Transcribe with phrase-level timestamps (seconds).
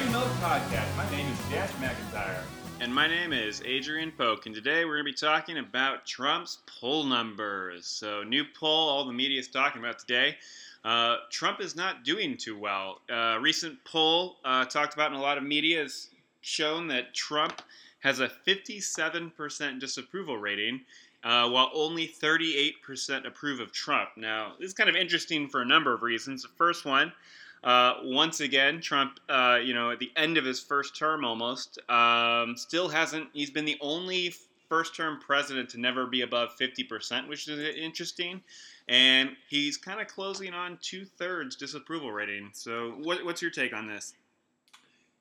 [0.00, 0.96] Gray Milk Podcast.
[0.96, 2.42] My name is Dash McIntyre.
[2.80, 6.58] And my name is Adrian Polk, and today we're going to be talking about Trump's
[6.80, 7.86] poll numbers.
[7.86, 10.36] So, new poll all the media is talking about today.
[10.84, 13.02] Uh, Trump is not doing too well.
[13.12, 16.08] Uh, recent poll uh, talked about in a lot of media has
[16.40, 17.60] shown that Trump
[17.98, 20.80] has a 57% disapproval rating,
[21.24, 24.08] uh, while only 38% approve of Trump.
[24.16, 26.42] Now, this is kind of interesting for a number of reasons.
[26.42, 27.12] The first one,
[27.62, 31.78] uh, once again, Trump, uh, you know, at the end of his first term almost,
[31.90, 34.34] um, still hasn't, he's been the only
[34.68, 38.40] first term president to never be above 50%, which is interesting.
[38.88, 42.50] And he's kind of closing on two thirds disapproval rating.
[42.54, 44.14] So, what, what's your take on this?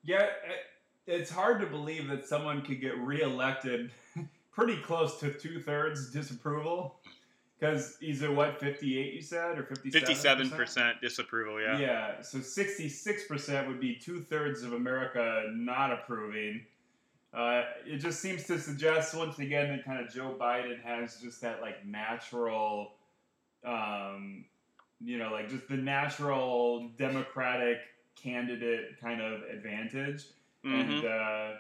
[0.03, 0.27] Yeah,
[1.05, 3.91] it's hard to believe that someone could get reelected
[4.51, 6.98] pretty close to two thirds disapproval.
[7.59, 9.59] Because he's at what, 58 you said?
[9.59, 11.77] Or 57 57% disapproval, yeah.
[11.77, 16.61] Yeah, so 66% would be two thirds of America not approving.
[17.33, 21.41] Uh, it just seems to suggest, once again, that kind of Joe Biden has just
[21.41, 22.93] that, like, natural,
[23.65, 24.45] um,
[25.01, 27.79] you know, like just the natural Democratic
[28.15, 30.25] candidate kind of advantage.
[30.65, 30.91] Mm-hmm.
[30.91, 31.59] And, uh,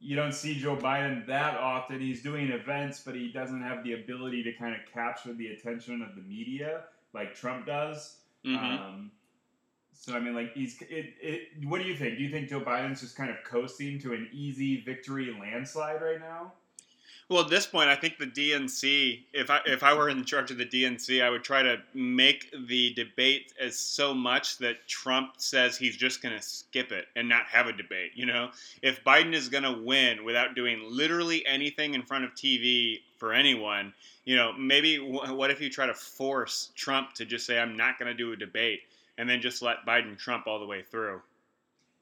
[0.00, 2.00] you don't see Joe Biden that often.
[2.00, 6.02] He's doing events, but he doesn't have the ability to kind of capture the attention
[6.02, 6.82] of the media
[7.14, 8.18] like Trump does.
[8.46, 8.64] Mm-hmm.
[8.64, 9.10] Um,
[9.92, 11.48] so I mean, like he's it, it.
[11.64, 12.18] What do you think?
[12.18, 16.20] Do you think Joe Biden's just kind of coasting to an easy victory landslide right
[16.20, 16.52] now?
[17.28, 20.50] Well, at this point, I think the DNC, if I if I were in charge
[20.50, 25.34] of the DNC, I would try to make the debate as so much that Trump
[25.36, 28.12] says he's just going to skip it and not have a debate.
[28.14, 32.34] You know, if Biden is going to win without doing literally anything in front of
[32.34, 33.92] TV for anyone,
[34.24, 37.98] you know, maybe what if you try to force Trump to just say I'm not
[37.98, 38.80] going to do a debate
[39.18, 41.20] and then just let Biden Trump all the way through?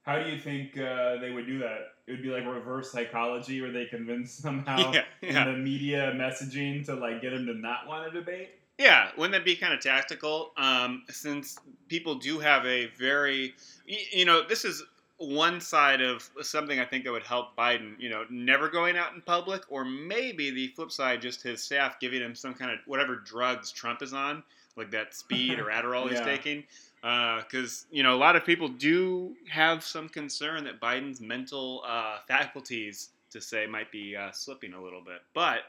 [0.03, 1.96] How do you think uh, they would do that?
[2.07, 5.47] It would be like reverse psychology, where they convince somehow yeah, yeah.
[5.47, 8.51] in the media messaging to like get him to not want to debate.
[8.79, 10.53] Yeah, wouldn't that be kind of tactical?
[10.57, 11.59] Um, since
[11.89, 13.55] people do have a very,
[13.87, 14.83] you know, this is
[15.19, 19.15] one side of something I think that would help Biden, you know, never going out
[19.15, 22.79] in public, or maybe the flip side, just his staff giving him some kind of
[22.87, 24.43] whatever drugs Trump is on,
[24.77, 26.11] like that speed or Adderall yeah.
[26.11, 26.65] he's taking
[27.03, 31.83] because uh, you know a lot of people do have some concern that Biden's mental
[31.87, 35.21] uh, faculties, to say, might be uh, slipping a little bit.
[35.35, 35.61] But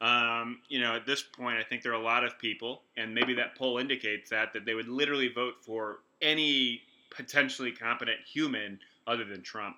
[0.00, 3.14] um, you know, at this point, I think there are a lot of people, and
[3.14, 8.78] maybe that poll indicates that that they would literally vote for any potentially competent human
[9.06, 9.76] other than Trump.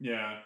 [0.00, 0.38] Yeah,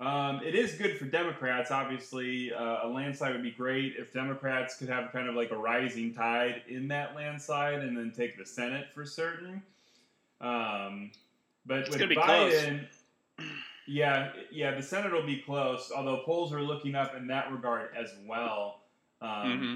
[0.00, 1.70] um, it is good for Democrats.
[1.70, 5.56] Obviously, uh, a landslide would be great if Democrats could have kind of like a
[5.56, 9.62] rising tide in that landslide and then take the Senate for certain.
[10.40, 11.10] Um,
[11.66, 12.86] but it's with Biden,
[13.86, 15.92] yeah, yeah, the Senate will be close.
[15.94, 18.80] Although polls are looking up in that regard as well.
[19.20, 19.74] Um, mm-hmm.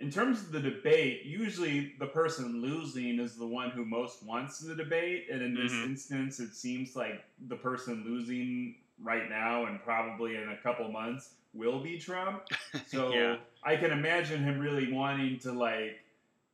[0.00, 4.58] In terms of the debate, usually the person losing is the one who most wants
[4.58, 5.90] the debate, and in this mm-hmm.
[5.90, 11.30] instance, it seems like the person losing right now and probably in a couple months
[11.54, 12.42] will be Trump.
[12.86, 13.36] So yeah.
[13.64, 16.00] I can imagine him really wanting to like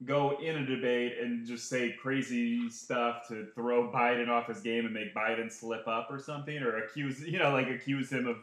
[0.04, 4.84] go in a debate and just say crazy stuff to throw Biden off his game
[4.84, 8.36] and make Biden slip up or something, or accuse you know like accuse him of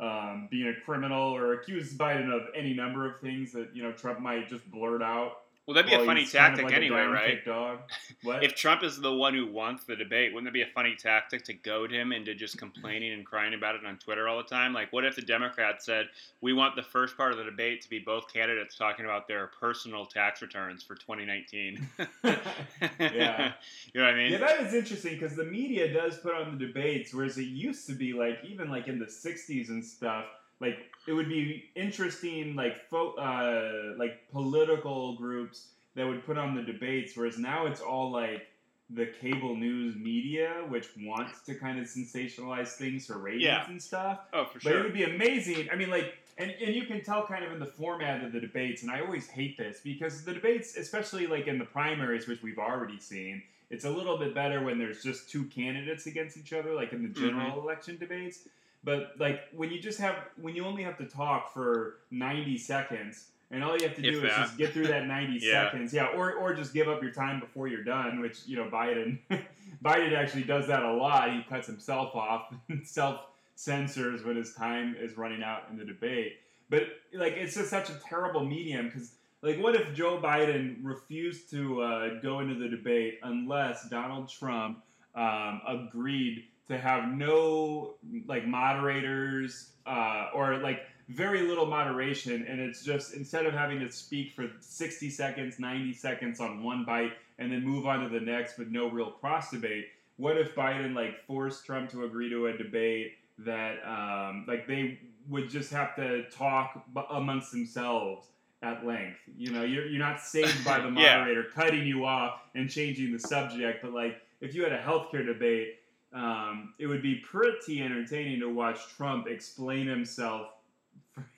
[0.00, 3.92] um, being a criminal or accuse Biden of any number of things that you know
[3.92, 6.74] Trump might just blurt out well, that'd be well, a funny tactic kind of like
[6.74, 7.44] anyway, right?
[7.44, 7.78] Dog.
[8.24, 8.42] What?
[8.42, 11.44] If Trump is the one who wants the debate, wouldn't that be a funny tactic
[11.44, 14.72] to goad him into just complaining and crying about it on Twitter all the time?
[14.72, 16.06] Like, what if the Democrats said,
[16.40, 19.48] we want the first part of the debate to be both candidates talking about their
[19.60, 21.88] personal tax returns for 2019?
[22.24, 23.52] yeah.
[23.92, 24.32] you know what I mean?
[24.32, 27.86] Yeah, that is interesting because the media does put on the debates, whereas it used
[27.86, 30.26] to be like, even like in the 60s and stuff,
[30.62, 36.54] like it would be interesting like fo- uh, like political groups that would put on
[36.54, 38.46] the debates whereas now it's all like
[38.88, 43.68] the cable news media which wants to kind of sensationalize things for ratings yeah.
[43.68, 46.74] and stuff oh for sure but it would be amazing i mean like and, and
[46.74, 49.58] you can tell kind of in the format of the debates and i always hate
[49.58, 53.90] this because the debates especially like in the primaries which we've already seen it's a
[53.90, 57.50] little bit better when there's just two candidates against each other like in the general
[57.50, 57.60] mm-hmm.
[57.60, 58.40] election debates
[58.84, 63.26] but like when you just have when you only have to talk for 90 seconds
[63.52, 64.36] and all you have to do if is that.
[64.38, 65.64] just get through that 90 yeah.
[65.64, 65.92] seconds.
[65.92, 69.18] Yeah, or or just give up your time before you're done, which, you know, Biden
[69.84, 71.32] Biden actually does that a lot.
[71.32, 72.52] He cuts himself off,
[72.84, 73.20] self
[73.54, 76.38] censors when his time is running out in the debate.
[76.70, 79.12] But like it's just such a terrible medium cuz
[79.42, 84.82] like what if Joe Biden refused to uh, go into the debate unless Donald Trump
[85.14, 87.94] um, agreed to have no
[88.26, 93.90] like moderators uh, or like very little moderation, and it's just instead of having to
[93.90, 98.20] speak for 60 seconds, 90 seconds on one bite, and then move on to the
[98.24, 99.86] next with no real cross debate.
[100.16, 104.98] What if Biden like forced Trump to agree to a debate that um, like they
[105.28, 108.26] would just have to talk amongst themselves
[108.62, 109.18] at length.
[109.36, 111.62] You know, you're, you're not saved by the moderator yeah.
[111.62, 115.78] cutting you off and changing the subject, but like if you had a healthcare debate,
[116.12, 120.48] um, it would be pretty entertaining to watch Trump explain himself.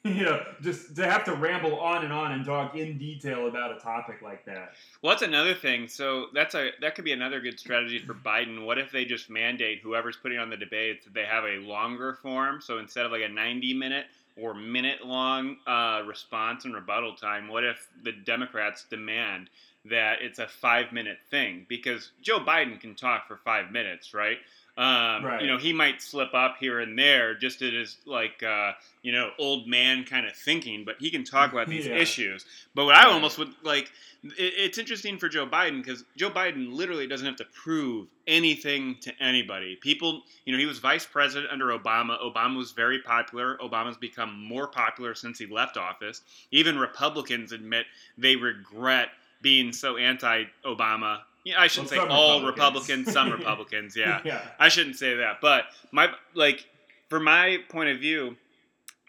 [0.05, 3.75] You know, just to have to ramble on and on and talk in detail about
[3.75, 4.75] a topic like that.
[5.03, 5.89] Well, that's another thing.
[5.89, 8.67] So that's a that could be another good strategy for Biden.
[8.67, 12.19] What if they just mandate whoever's putting on the debates that they have a longer
[12.23, 12.61] form?
[12.61, 14.05] So instead of like a ninety minute,
[14.37, 19.49] or minute long uh, response and rebuttal time, what if the Democrats demand
[19.85, 21.67] that it's a five minute thing?
[21.69, 24.39] Because Joe Biden can talk for five minutes, right?
[24.77, 25.41] Um, right.
[25.41, 28.73] You know, he might slip up here and there just at his like uh,
[29.03, 31.95] you know old man kind of thinking, but he can talk about these yeah.
[31.95, 32.45] issues.
[32.75, 33.93] But what I almost would like,
[34.25, 38.97] it, it's interesting for Joe Biden because Joe Biden literally doesn't have to prove anything
[39.03, 39.77] to anybody.
[39.77, 42.21] People, you know, he was vice president under Obama.
[42.21, 43.57] Obama was very popular.
[43.59, 46.23] Obama's become more popular since he left office.
[46.51, 47.87] Even Republicans admit
[48.19, 49.11] they regret
[49.41, 53.07] being so anti-Obama yeah, I shouldn't well, say all Republicans.
[53.07, 53.97] Republicans some Republicans.
[53.97, 54.21] Yeah.
[54.25, 55.41] yeah, I shouldn't say that.
[55.41, 56.67] But my like,
[57.09, 58.37] from my point of view,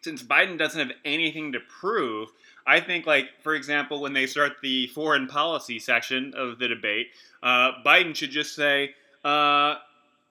[0.01, 2.29] since Biden doesn't have anything to prove,
[2.67, 7.07] I think like for example, when they start the foreign policy section of the debate,
[7.41, 8.93] uh, Biden should just say.
[9.23, 9.75] Uh,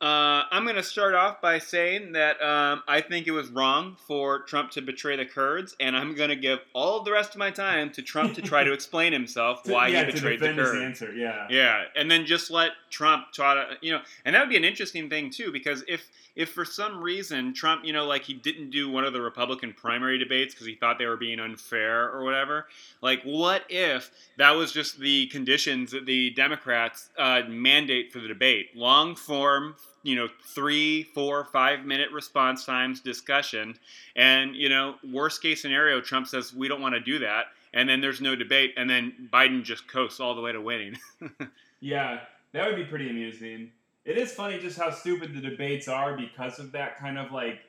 [0.05, 3.97] uh, I'm going to start off by saying that um, I think it was wrong
[4.07, 7.39] for Trump to betray the Kurds, and I'm going to give all the rest of
[7.39, 10.79] my time to Trump to try to explain himself why yeah, he betrayed the Kurds.
[10.79, 14.51] Answer, yeah, yeah, and then just let Trump try to, you know, and that would
[14.51, 18.25] be an interesting thing too, because if if for some reason Trump, you know, like
[18.25, 21.41] he didn't do one of the Republican primary debates because he thought they were being
[21.41, 22.67] unfair or whatever,
[23.01, 28.29] like what if that was just the conditions that the Democrats uh, mandate for the
[28.29, 28.77] debate?
[28.77, 33.77] Long form, you know, three, four, five minute response times discussion.
[34.15, 37.47] And, you know, worst case scenario, Trump says, we don't want to do that.
[37.73, 38.75] And then there's no debate.
[38.77, 40.97] And then Biden just coasts all the way to winning.
[41.81, 42.21] yeah,
[42.53, 43.73] that would be pretty amusing
[44.05, 47.61] it is funny just how stupid the debates are because of that kind of like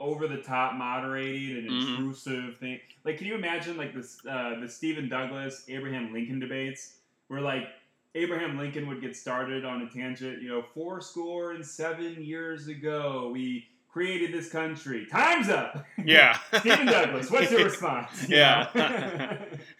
[0.00, 1.94] over the top moderating and mm-hmm.
[1.94, 2.78] intrusive thing.
[3.04, 6.94] Like, can you imagine like this uh, the Stephen Douglas Abraham Lincoln debates
[7.26, 7.66] where like
[8.14, 10.42] Abraham Lincoln would get started on a tangent.
[10.42, 15.06] You know, four score and seven years ago, we created this country.
[15.10, 15.84] Time's up.
[16.04, 16.38] Yeah.
[16.60, 18.28] Stephen Douglas, what's your response?
[18.28, 19.36] You yeah.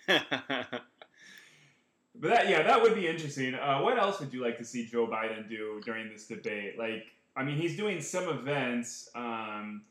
[2.21, 3.55] But that, yeah, that would be interesting.
[3.55, 6.77] Uh, what else would you like to see Joe Biden do during this debate?
[6.77, 9.09] Like, I mean, he's doing some events.
[9.15, 9.83] Um,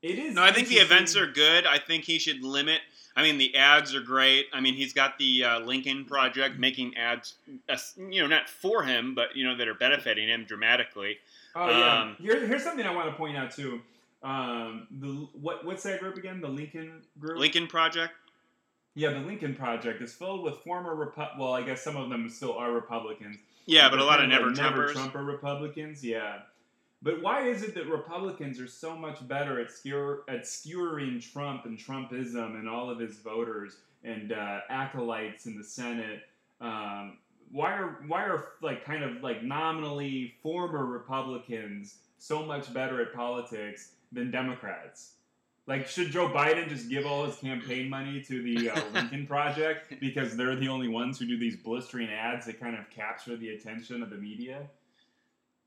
[0.00, 0.36] it is.
[0.36, 1.66] No, I think the events are good.
[1.66, 2.82] I think he should limit.
[3.14, 4.46] I mean, the ads are great.
[4.52, 7.34] I mean, he's got the uh, Lincoln Project making ads,
[7.68, 11.18] uh, you know, not for him, but you know, that are benefiting him dramatically.
[11.54, 12.00] Oh yeah.
[12.00, 13.80] Um, Here, here's something I want to point out too.
[14.22, 16.40] Um, the what what's that group again?
[16.40, 17.38] The Lincoln group.
[17.38, 18.12] Lincoln Project.
[18.94, 22.28] Yeah, the Lincoln Project is filled with former Repu- well, I guess some of them
[22.28, 23.38] still are Republicans.
[23.66, 26.04] Yeah, but, a lot of never like Never Trumper Republicans.
[26.04, 26.40] Yeah.
[27.02, 31.64] But why is it that Republicans are so much better at, skewer, at skewering Trump
[31.64, 36.22] and Trumpism and all of his voters and uh, acolytes in the Senate?
[36.60, 37.18] Um,
[37.50, 43.12] why are why are like kind of like nominally former Republicans so much better at
[43.12, 45.14] politics than Democrats?
[45.66, 49.94] Like, should Joe Biden just give all his campaign money to the uh, Lincoln Project
[50.00, 53.50] because they're the only ones who do these blistering ads that kind of capture the
[53.50, 54.66] attention of the media?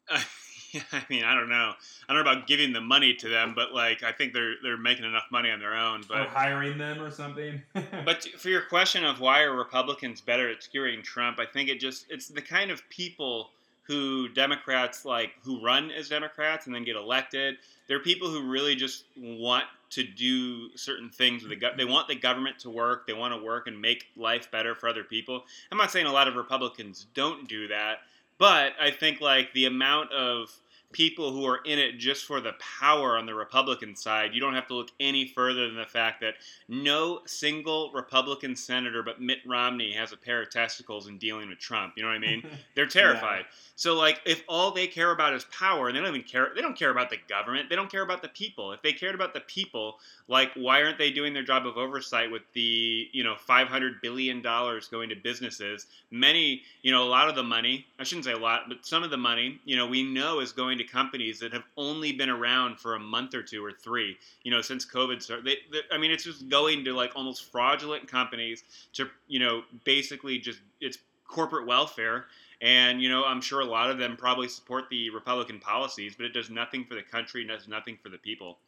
[0.76, 1.74] Yeah, I mean, I don't know.
[2.08, 4.78] I don't know about giving the money to them, but like, I think they're they're
[4.78, 6.02] making enough money on their own.
[6.04, 7.62] Oh, but or hiring them or something.
[8.06, 11.80] but for your question of why are Republicans better at skewering Trump, I think it
[11.80, 13.50] just it's the kind of people
[13.84, 17.58] who Democrats like who run as Democrats and then get elected.
[17.88, 22.08] They're people who really just want to do certain things with the go- they want
[22.08, 23.08] the government to work.
[23.08, 25.44] They want to work and make life better for other people.
[25.72, 28.00] I'm not saying a lot of Republicans don't do that,
[28.38, 30.52] but I think like the amount of
[30.96, 34.54] people who are in it just for the power on the Republican side, you don't
[34.54, 36.36] have to look any further than the fact that
[36.70, 41.60] no single Republican senator but Mitt Romney has a pair of testicles in dealing with
[41.60, 41.96] Trump.
[41.98, 42.48] You know what I mean?
[42.76, 43.42] They're terrified.
[43.42, 43.56] yeah.
[43.78, 46.62] So like if all they care about is power and they don't even care they
[46.62, 48.72] don't care about the government, they don't care about the people.
[48.72, 52.32] If they cared about the people, like why aren't they doing their job of oversight
[52.32, 55.88] with the, you know, 500 billion dollars going to businesses?
[56.10, 59.04] Many, you know, a lot of the money, I shouldn't say a lot, but some
[59.04, 62.30] of the money, you know, we know is going to companies that have only been
[62.30, 65.46] around for a month or two or three, you know, since COVID started.
[65.46, 68.64] They, they, I mean, it's just going to like almost fraudulent companies
[68.94, 72.26] to, you know, basically just it's corporate welfare.
[72.62, 76.26] And you know, I'm sure a lot of them probably support the Republican policies, but
[76.26, 78.60] it does nothing for the country, and does nothing for the people.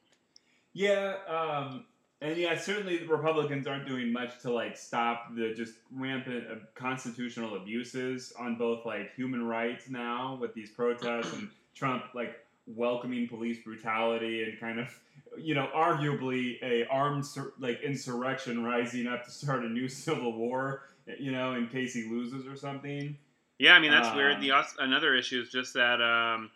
[0.73, 1.85] Yeah, um,
[2.21, 7.55] and yeah, certainly the Republicans aren't doing much to like stop the just rampant constitutional
[7.55, 13.59] abuses on both like human rights now with these protests and Trump like welcoming police
[13.63, 14.87] brutality and kind of
[15.37, 17.25] you know arguably a armed
[17.59, 20.83] like insurrection rising up to start a new civil war
[21.19, 23.15] you know in case he loses or something
[23.59, 24.41] yeah, I mean that's um, weird.
[24.41, 26.49] The another issue is just that um,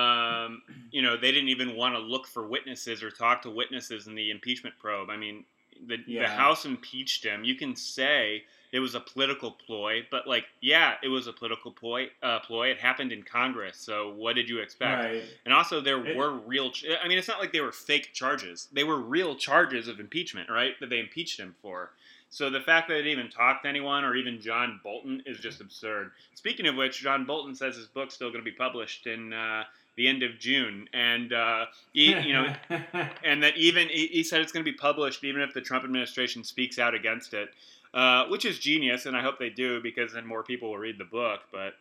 [0.00, 4.06] um, you know they didn't even want to look for witnesses or talk to witnesses
[4.06, 5.10] in the impeachment probe.
[5.10, 5.44] I mean,
[5.86, 6.22] the, yeah.
[6.22, 7.44] the House impeached him.
[7.44, 11.70] You can say it was a political ploy, but like, yeah, it was a political
[11.70, 12.08] ploy.
[12.22, 12.68] Uh, ploy.
[12.68, 13.76] It happened in Congress.
[13.76, 15.04] So what did you expect?
[15.04, 15.22] Right.
[15.44, 16.70] And also, there it, were real.
[16.72, 18.68] Ch- I mean, it's not like they were fake charges.
[18.72, 20.72] They were real charges of impeachment, right?
[20.80, 21.90] That they impeached him for.
[22.34, 25.60] So the fact that it even talked to anyone or even John Bolton is just
[25.60, 26.10] absurd.
[26.34, 29.62] Speaking of which, John Bolton says his book's still going to be published in uh,
[29.94, 32.52] the end of June, and uh, he, you know,
[33.22, 35.84] and that even he, he, said it's going to be published even if the Trump
[35.84, 37.50] administration speaks out against it,
[37.94, 40.98] uh, which is genius, and I hope they do because then more people will read
[40.98, 41.38] the book.
[41.52, 41.74] But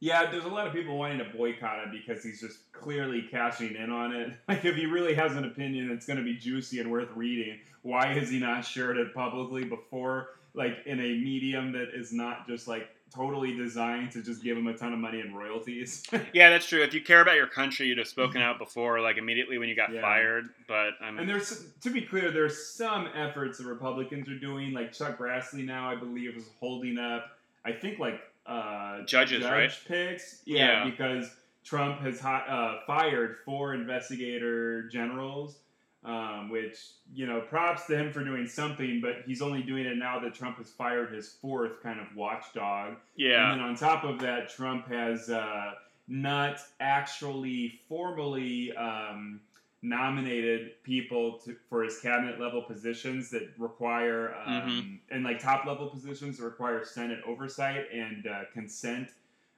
[0.00, 3.76] yeah, there's a lot of people wanting to boycott it because he's just clearly cashing
[3.76, 4.32] in on it.
[4.48, 7.60] Like, if he really has an opinion that's going to be juicy and worth reading,
[7.82, 12.48] why has he not shared it publicly before, like, in a medium that is not
[12.48, 16.02] just, like, totally designed to just give him a ton of money in royalties?
[16.32, 16.82] yeah, that's true.
[16.82, 19.76] If you care about your country, you'd have spoken out before, like, immediately when you
[19.76, 20.00] got yeah.
[20.00, 20.46] fired.
[20.66, 21.18] But I'm...
[21.18, 24.72] And there's, to be clear, there's some efforts the Republicans are doing.
[24.72, 29.52] Like, Chuck Grassley now, I believe, is holding up, I think, like, uh, judges, judge
[29.52, 29.72] right?
[29.86, 31.30] Picks, yeah, yeah, because
[31.64, 35.58] Trump has uh, fired four investigator generals,
[36.04, 36.76] um, which
[37.14, 39.00] you know, props to him for doing something.
[39.00, 42.96] But he's only doing it now that Trump has fired his fourth kind of watchdog.
[43.16, 45.72] Yeah, and then on top of that, Trump has uh,
[46.08, 48.74] not actually formally.
[48.76, 49.40] Um,
[49.82, 54.94] nominated people to, for his cabinet level positions that require um, mm-hmm.
[55.14, 59.08] and like top level positions that require Senate oversight and uh, consent.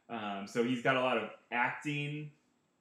[0.09, 2.31] Um, so he's got a lot of acting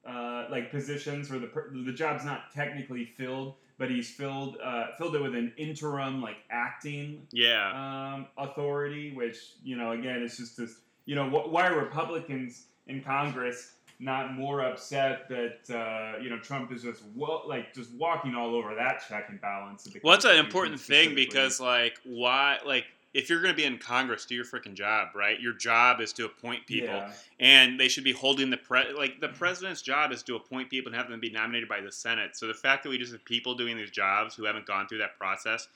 [0.06, 1.50] uh, like positions where the
[1.84, 6.36] the job's not technically filled, but he's filled uh, filled it with an interim like
[6.50, 11.66] acting yeah um, authority, which you know again it's just this you know wh- why
[11.66, 17.72] Republicans in Congress not more upset that uh, you know Trump is just well, like
[17.72, 19.88] just walking all over that check and balance.
[20.02, 23.78] well, that's an important thing because like why like if you're going to be in
[23.78, 25.38] Congress, do your freaking job, right?
[25.38, 27.12] Your job is to appoint people, yeah.
[27.40, 30.90] and they should be holding the pre like the president's job is to appoint people
[30.90, 32.36] and have them be nominated by the Senate.
[32.36, 34.98] So the fact that we just have people doing these jobs who haven't gone through
[34.98, 35.68] that process,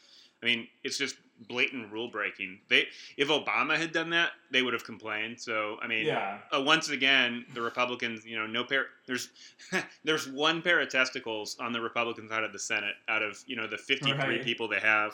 [0.43, 1.17] I mean, it's just
[1.49, 2.59] blatant rule breaking.
[2.69, 5.41] They if Obama had done that, they would have complained.
[5.41, 6.39] So I mean, yeah.
[6.55, 8.87] Uh, once again, the Republicans, you know, no pair.
[9.07, 9.31] There's
[10.05, 13.57] there's one pair of testicles on the Republican side of the Senate out of you
[13.57, 14.43] know the 53 right.
[14.43, 15.13] people they have.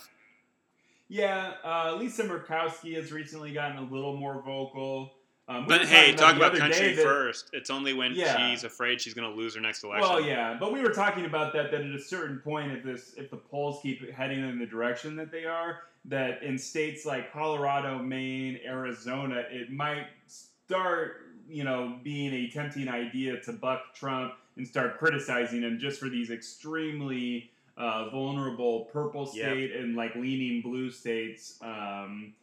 [1.09, 5.12] Yeah, uh, Lisa Murkowski has recently gotten a little more vocal.
[5.49, 7.50] Um, but hey, talk about country that, first.
[7.52, 8.50] It's only when yeah.
[8.50, 10.09] she's afraid she's going to lose her next election.
[10.09, 11.71] Well, yeah, but we were talking about that.
[11.71, 15.17] That at a certain point, if this, if the polls keep heading in the direction
[15.17, 21.99] that they are, that in states like Colorado, Maine, Arizona, it might start, you know,
[22.03, 27.51] being a tempting idea to buck Trump and start criticizing him just for these extremely
[27.77, 29.81] uh, vulnerable purple state yep.
[29.81, 31.59] and like leaning blue states.
[31.63, 32.35] Um,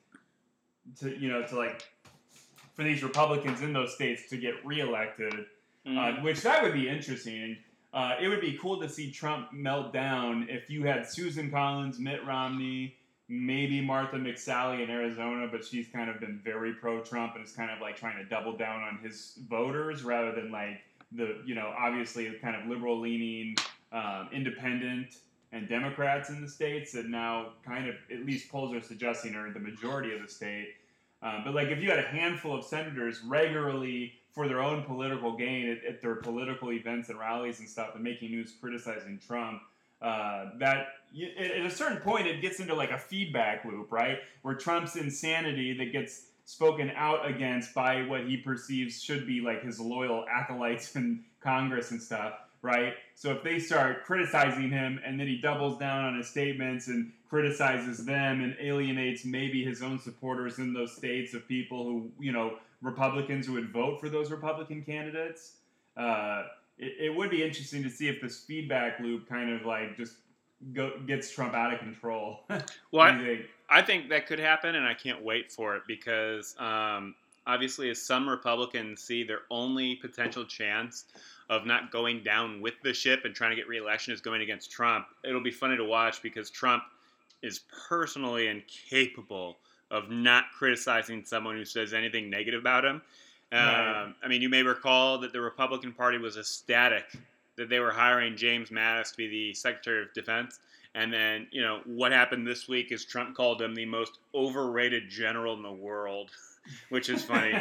[1.00, 1.84] to you know, to like
[2.74, 5.46] for these Republicans in those states to get reelected,
[5.86, 5.98] mm.
[5.98, 7.58] uh, which that would be interesting.
[7.92, 11.98] Uh, it would be cool to see Trump melt down if you had Susan Collins,
[11.98, 12.96] Mitt Romney,
[13.30, 17.70] maybe Martha McSally in Arizona, but she's kind of been very pro-Trump and is kind
[17.70, 20.82] of like trying to double down on his voters rather than like
[21.12, 23.56] the you know obviously kind of liberal leaning
[23.92, 25.18] um, independent
[25.52, 29.52] and Democrats in the states that now kind of at least polls are suggesting are
[29.52, 30.76] the majority of the state.
[31.22, 35.36] Um, but like if you had a handful of senators regularly for their own political
[35.36, 39.62] gain at, at their political events and rallies and stuff and making news criticizing Trump,
[40.02, 40.88] uh, that
[41.40, 44.20] at a certain point it gets into like a feedback loop, right?
[44.42, 49.64] Where Trump's insanity that gets spoken out against by what he perceives should be like
[49.64, 52.94] his loyal acolytes in Congress and stuff, right?
[53.16, 57.12] So if they start criticizing him and then he doubles down on his statements and
[57.30, 62.32] criticizes them and alienates maybe his own supporters in those states of people who, you
[62.32, 65.58] know, Republicans who would vote for those Republican candidates,
[65.98, 66.44] uh,
[66.78, 70.16] it, it would be interesting to see if this feedback loop kind of like just
[70.74, 72.42] go, gets Trump out of control.
[72.92, 73.42] well, I, think?
[73.70, 77.16] I think that could happen, and I can't wait for it because um,
[77.48, 81.06] obviously, as some Republicans see their only potential chance
[81.50, 84.72] of not going down with the ship and trying to get reelection is going against
[84.72, 86.84] Trump, it'll be funny to watch because Trump
[87.42, 89.58] is personally incapable
[89.92, 93.02] of not criticizing someone who says anything negative about him.
[93.52, 94.04] Right.
[94.04, 97.06] Um, I mean, you may recall that the Republican Party was ecstatic
[97.60, 100.60] that they were hiring James Mattis to be the Secretary of Defense.
[100.96, 105.10] And then, you know, what happened this week is Trump called him the most overrated
[105.10, 106.32] general in the world,
[106.90, 107.54] which is funny.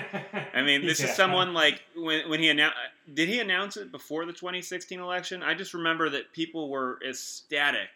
[0.54, 1.06] I mean, this yeah.
[1.06, 2.76] is someone like when, when he announced,
[3.12, 5.42] did he announce it before the 2016 election?
[5.42, 7.90] I just remember that people were ecstatic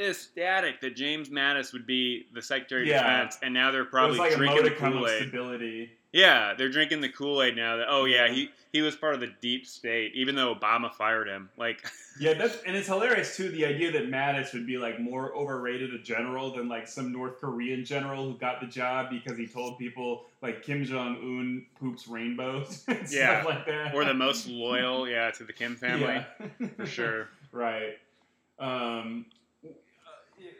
[0.00, 3.00] ecstatic that James Mattis would be the Secretary of.
[3.00, 5.90] Defense, and now they're probably like drinking the Kool Aid.
[6.12, 7.76] Yeah, they're drinking the Kool Aid now.
[7.76, 11.28] That oh yeah, he he was part of the deep state, even though Obama fired
[11.28, 11.50] him.
[11.56, 11.84] Like
[12.20, 13.48] yeah, that's and it's hilarious too.
[13.50, 17.40] The idea that Mattis would be like more overrated a general than like some North
[17.40, 22.08] Korean general who got the job because he told people like Kim Jong Un poops
[22.08, 22.84] rainbows.
[23.10, 23.94] yeah, like that.
[23.94, 26.24] Or the most loyal, yeah, to the Kim family
[26.58, 26.66] yeah.
[26.76, 27.28] for sure.
[27.52, 27.98] Right.
[28.58, 29.26] Um,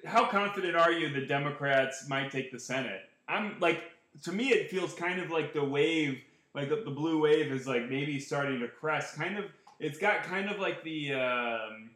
[0.04, 3.02] how confident are you the Democrats might take the Senate?
[3.28, 3.83] I'm like,
[4.23, 6.21] to me, it feels kind of like the wave,
[6.54, 9.16] like the, the blue wave is like maybe starting to crest.
[9.16, 9.45] Kind of,
[9.78, 11.90] it's got kind of like the, um,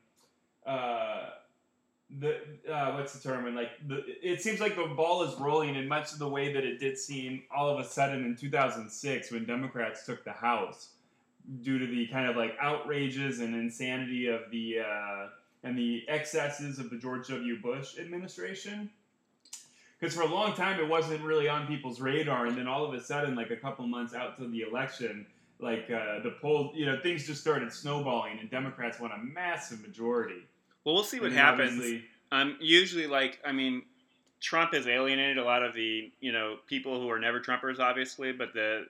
[0.66, 1.30] uh,
[2.18, 2.38] the
[2.70, 3.46] uh, what's the term?
[3.46, 6.52] And like the, it seems like the ball is rolling in much of the way
[6.52, 10.90] that it did seem all of a sudden in 2006 when Democrats took the House,
[11.62, 14.80] due to the kind of like outrages and insanity of the.
[14.80, 15.26] Uh,
[15.64, 17.61] and the excesses of the George W.
[17.61, 18.90] Bush administration.
[19.99, 22.94] Because for a long time it wasn't really on people's radar, and then all of
[22.94, 25.27] a sudden, like a couple months out to the election,
[25.59, 29.81] like uh, the poll, you know, things just started snowballing, and Democrats won a massive
[29.81, 30.46] majority.
[30.85, 32.03] Well, we'll see what happens.
[32.31, 33.85] Um, usually, like, I mean,
[34.40, 38.33] Trump has alienated a lot of the you know people who are never Trumpers, obviously,
[38.33, 38.87] but the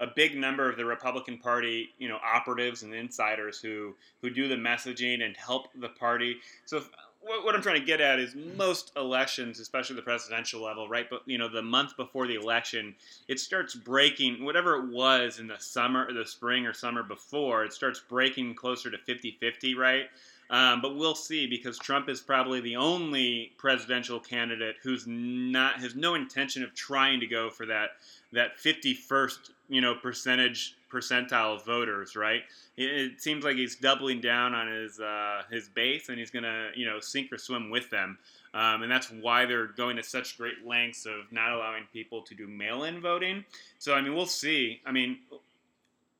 [0.00, 4.48] a big number of the Republican Party you know operatives and insiders who who do
[4.48, 6.36] the messaging and help the party.
[6.64, 6.88] So if,
[7.24, 11.08] what, what I'm trying to get at is most elections, especially the presidential level, right?
[11.08, 12.94] But you know the month before the election,
[13.28, 17.64] it starts breaking whatever it was in the summer, or the spring or summer before.
[17.64, 20.06] It starts breaking closer to 50-50, right?
[20.50, 25.94] Um, but we'll see because Trump is probably the only presidential candidate who's not has
[25.94, 27.90] no intention of trying to go for that
[28.32, 32.14] that 51st you know percentage percentile of voters.
[32.14, 32.42] Right?
[32.76, 36.70] It, it seems like he's doubling down on his uh, his base and he's gonna
[36.74, 38.18] you know sink or swim with them.
[38.52, 42.36] Um, and that's why they're going to such great lengths of not allowing people to
[42.36, 43.44] do mail-in voting.
[43.78, 44.80] So I mean, we'll see.
[44.86, 45.18] I mean,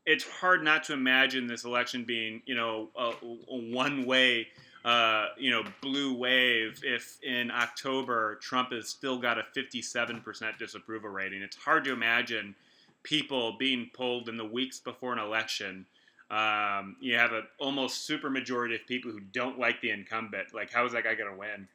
[0.07, 4.49] it's hard not to imagine this election being, you know, a, a one-way,
[4.85, 6.81] uh, you know, blue wave.
[6.83, 12.55] If in October Trump has still got a 57% disapproval rating, it's hard to imagine
[13.03, 15.87] people being polled in the weeks before an election.
[16.31, 20.55] Um, you have an almost super majority of people who don't like the incumbent.
[20.55, 21.69] Like, how is that guy going to win?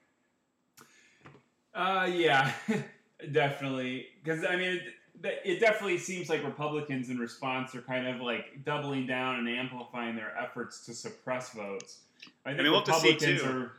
[1.73, 2.51] Uh, yeah,
[3.31, 4.07] definitely.
[4.23, 4.81] Because I mean,
[5.23, 10.15] it definitely seems like Republicans, in response, are kind of like doubling down and amplifying
[10.15, 11.99] their efforts to suppress votes.
[12.45, 13.41] I, think I mean, we'll have to see too.
[13.45, 13.71] Are,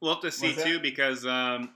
[0.00, 1.70] we'll have to see too because um,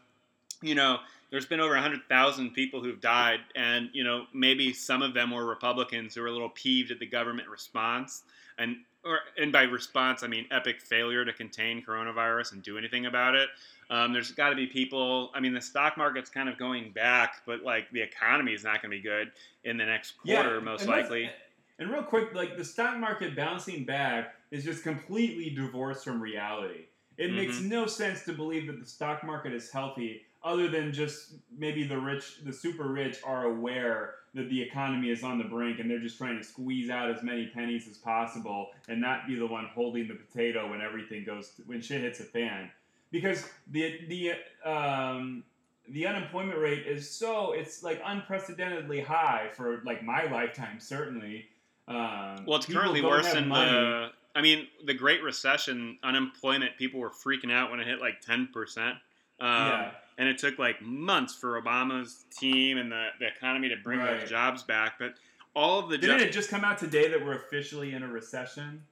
[0.60, 0.98] you know
[1.30, 5.30] there's been over hundred thousand people who've died, and you know maybe some of them
[5.30, 8.22] were Republicans who were a little peeved at the government response,
[8.58, 13.06] and or and by response I mean epic failure to contain coronavirus and do anything
[13.06, 13.48] about it.
[13.90, 15.30] Um, there's got to be people.
[15.34, 18.80] I mean, the stock market's kind of going back, but like the economy is not
[18.80, 19.32] going to be good
[19.64, 21.30] in the next quarter, yeah, most and likely.
[21.78, 26.86] And real quick, like the stock market bouncing back is just completely divorced from reality.
[27.18, 27.36] It mm-hmm.
[27.36, 31.84] makes no sense to believe that the stock market is healthy, other than just maybe
[31.84, 35.90] the rich, the super rich, are aware that the economy is on the brink and
[35.90, 39.46] they're just trying to squeeze out as many pennies as possible and not be the
[39.46, 42.70] one holding the potato when everything goes when shit hits a fan
[43.10, 44.32] because the the
[44.68, 45.44] um,
[45.88, 51.46] the unemployment rate is so it's like unprecedentedly high for like my lifetime certainly.
[51.86, 53.70] Um, well, it's currently worse than money.
[53.70, 54.08] the.
[54.34, 58.48] I mean, the Great Recession, unemployment, people were freaking out when it hit like ten
[58.52, 58.94] percent.
[59.38, 59.90] Um, yeah.
[60.18, 64.20] And it took like months for Obama's team and the, the economy to bring right.
[64.20, 64.98] those jobs back.
[64.98, 65.14] But
[65.54, 68.08] all of the didn't jo- it just come out today that we're officially in a
[68.08, 68.82] recession?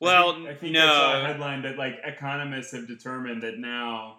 [0.00, 0.86] Well, I think, I think no.
[0.86, 4.18] I saw a headline that like economists have determined that now.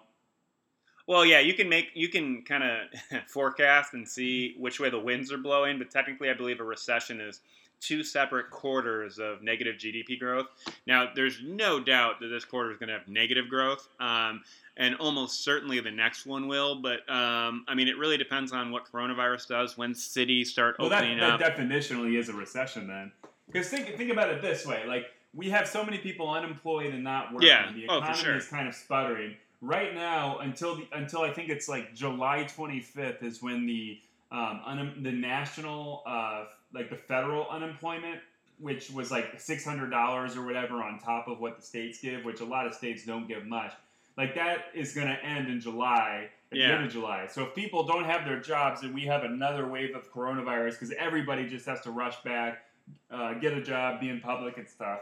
[1.06, 4.98] Well, yeah, you can make you can kind of forecast and see which way the
[4.98, 7.40] winds are blowing, but technically, I believe a recession is
[7.80, 10.46] two separate quarters of negative GDP growth.
[10.86, 14.42] Now, there's no doubt that this quarter is going to have negative growth, um,
[14.76, 16.76] and almost certainly the next one will.
[16.76, 20.92] But um, I mean, it really depends on what coronavirus does when cities start well,
[20.92, 21.40] opening that, up.
[21.40, 23.12] that definitionally is a recession then.
[23.46, 27.04] Because think think about it this way: like we have so many people unemployed and
[27.04, 27.48] not working.
[27.48, 27.70] Yeah.
[27.72, 28.36] The Oh, for economy sure.
[28.36, 30.38] is kind of sputtering right now.
[30.38, 33.98] Until the until I think it's like July 25th is when the
[34.32, 38.20] um, un, the national uh, like the federal unemployment,
[38.58, 42.24] which was like six hundred dollars or whatever on top of what the states give,
[42.24, 43.72] which a lot of states don't give much.
[44.16, 46.28] Like that is going to end in July.
[46.52, 46.68] At Yeah.
[46.68, 47.26] the end of July.
[47.28, 50.92] So if people don't have their jobs and we have another wave of coronavirus because
[50.96, 52.64] everybody just has to rush back,
[53.10, 55.00] uh, get a job, be in public and stuff.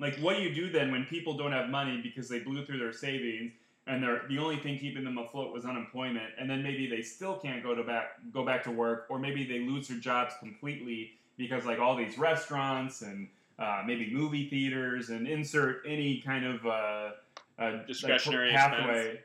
[0.00, 2.78] Like, what do you do then when people don't have money because they blew through
[2.78, 3.52] their savings
[3.86, 7.36] and they're, the only thing keeping them afloat was unemployment, and then maybe they still
[7.36, 11.12] can't go to back go back to work, or maybe they lose their jobs completely
[11.36, 16.64] because like all these restaurants and uh, maybe movie theaters and insert any kind of
[16.66, 17.10] uh, uh,
[17.58, 19.00] like, Discretionary pathway.
[19.00, 19.18] expense.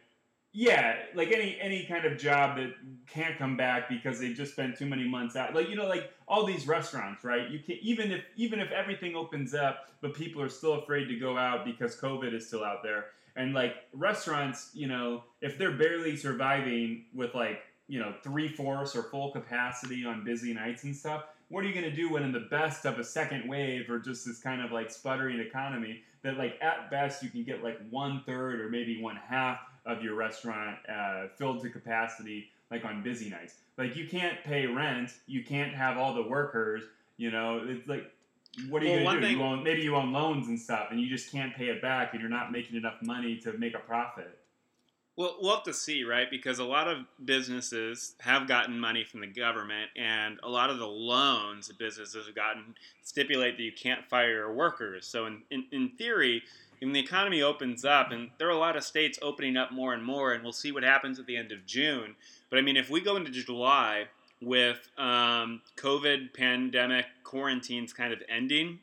[0.57, 2.75] Yeah, like any any kind of job that
[3.09, 5.53] can't come back because they've just spent too many months out.
[5.53, 7.49] Like you know, like all these restaurants, right?
[7.49, 11.19] You can even if even if everything opens up, but people are still afraid to
[11.19, 13.07] go out because COVID is still out there.
[13.35, 18.95] And like restaurants, you know, if they're barely surviving with like you know three fourths
[18.95, 22.23] or full capacity on busy nights and stuff, what are you going to do when
[22.23, 26.01] in the best of a second wave or just this kind of like sputtering economy
[26.23, 30.03] that like at best you can get like one third or maybe one half of
[30.03, 35.11] your restaurant uh, filled to capacity like on busy nights like you can't pay rent
[35.27, 36.83] you can't have all the workers
[37.17, 38.11] you know it's like
[38.69, 40.87] what are you Well, going to do you own, maybe you own loans and stuff
[40.91, 43.75] and you just can't pay it back and you're not making enough money to make
[43.75, 44.39] a profit
[45.17, 46.29] Well, we'll have to see, right?
[46.29, 50.77] Because a lot of businesses have gotten money from the government, and a lot of
[50.77, 55.07] the loans that businesses have gotten stipulate that you can't fire your workers.
[55.07, 56.43] So, in, in, in theory,
[56.81, 59.93] when the economy opens up, and there are a lot of states opening up more
[59.93, 62.15] and more, and we'll see what happens at the end of June.
[62.49, 64.05] But I mean, if we go into July
[64.41, 68.79] with um, COVID pandemic quarantines kind of ending,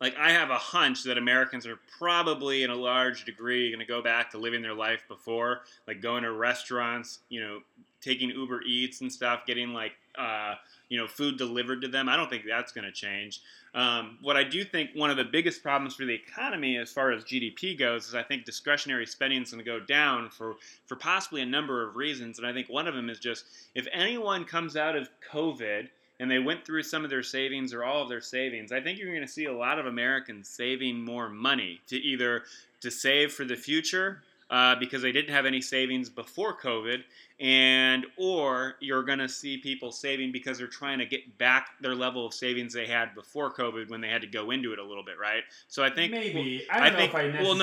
[0.00, 3.86] like I have a hunch that Americans are probably in a large degree going to
[3.86, 7.60] go back to living their life before, like going to restaurants, you know,
[8.00, 10.54] taking Uber Eats and stuff, getting like uh,
[10.88, 12.08] you know food delivered to them.
[12.08, 13.40] I don't think that's going to change.
[13.74, 17.10] Um, what I do think one of the biggest problems for the economy as far
[17.10, 20.54] as GDP goes is I think discretionary spending is going to go down for
[20.86, 23.88] for possibly a number of reasons, and I think one of them is just if
[23.92, 25.88] anyone comes out of COVID
[26.20, 28.98] and they went through some of their savings or all of their savings, I think
[28.98, 32.44] you're going to see a lot of Americans saving more money to either
[32.80, 34.22] to save for the future
[34.54, 37.02] uh, because they didn't have any savings before COVID,
[37.40, 41.94] and or you're going to see people saving because they're trying to get back their
[41.94, 44.84] level of savings they had before COVID when they had to go into it a
[44.84, 45.42] little bit, right?
[45.66, 47.44] So I think maybe I i don't know think- if i necessarily.
[47.48, 47.56] well,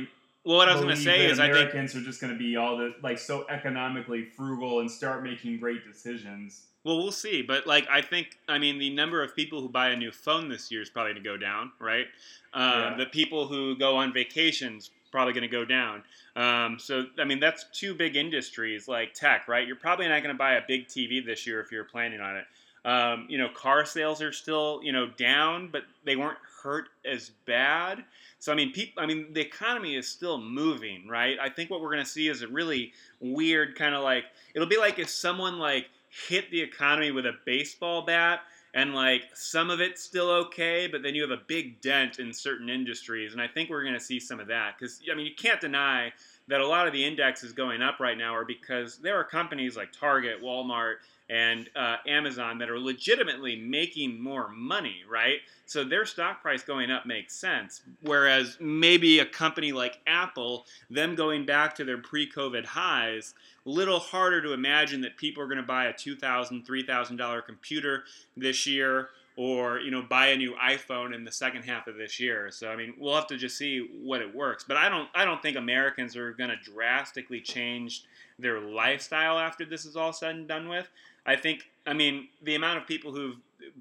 [0.00, 0.06] no,
[0.44, 2.38] well, what I was going to say is I think americans are just going to
[2.38, 7.42] be all the like so economically frugal and start making great decisions Well, we'll see.
[7.42, 10.48] But like, I think, I mean, the number of people who buy a new phone
[10.48, 12.06] this year is probably going to go down, right?
[12.54, 12.94] Um, Yeah.
[12.96, 16.02] The people who go on vacations probably going to go down.
[16.36, 19.66] Um, so, I mean, that's two big industries like tech, right?
[19.66, 22.36] You're probably not going to buy a big TV this year if you're planning on
[22.36, 22.44] it.
[22.84, 27.30] Um, you know, car sales are still, you know, down, but they weren't hurt as
[27.46, 28.04] bad.
[28.38, 29.02] So I mean, people.
[29.02, 31.36] I mean, the economy is still moving, right?
[31.40, 34.68] I think what we're going to see is a really weird kind of like it'll
[34.68, 35.86] be like if someone like
[36.28, 38.40] hit the economy with a baseball bat
[38.74, 42.32] and like some of it's still okay but then you have a big dent in
[42.32, 45.26] certain industries and i think we're going to see some of that because i mean
[45.26, 46.12] you can't deny
[46.48, 49.76] that a lot of the indexes going up right now are because there are companies
[49.76, 50.96] like target walmart
[51.28, 55.38] and uh, amazon that are legitimately making more money right?
[55.66, 57.82] So their stock price going up makes sense.
[58.02, 63.34] Whereas maybe a company like apple them going back to their pre-covid highs
[63.66, 68.04] a little harder to imagine that people are going to buy a $2000 $3000 computer
[68.36, 72.18] this year or you know buy a new iphone in the second half of this
[72.18, 72.50] year.
[72.50, 74.64] So i mean we'll have to just see what it works.
[74.66, 78.04] But i don't i don't think americans are going to drastically change
[78.38, 80.88] their lifestyle after this is all said and done with.
[81.24, 83.36] I think i mean the amount of people who've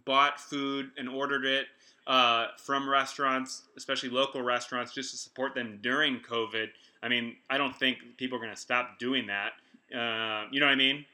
[0.06, 1.68] bought food and ordered it
[2.06, 6.70] uh, from restaurants especially local restaurants just to support them during covid
[7.04, 9.54] i mean i don't think people are going to stop doing that.
[9.94, 11.06] Uh, you know what I mean?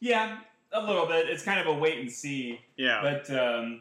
[0.00, 0.38] Yeah,
[0.82, 1.28] a little bit.
[1.28, 2.60] It's kind of a wait and see.
[2.76, 3.00] Yeah.
[3.02, 3.80] But um,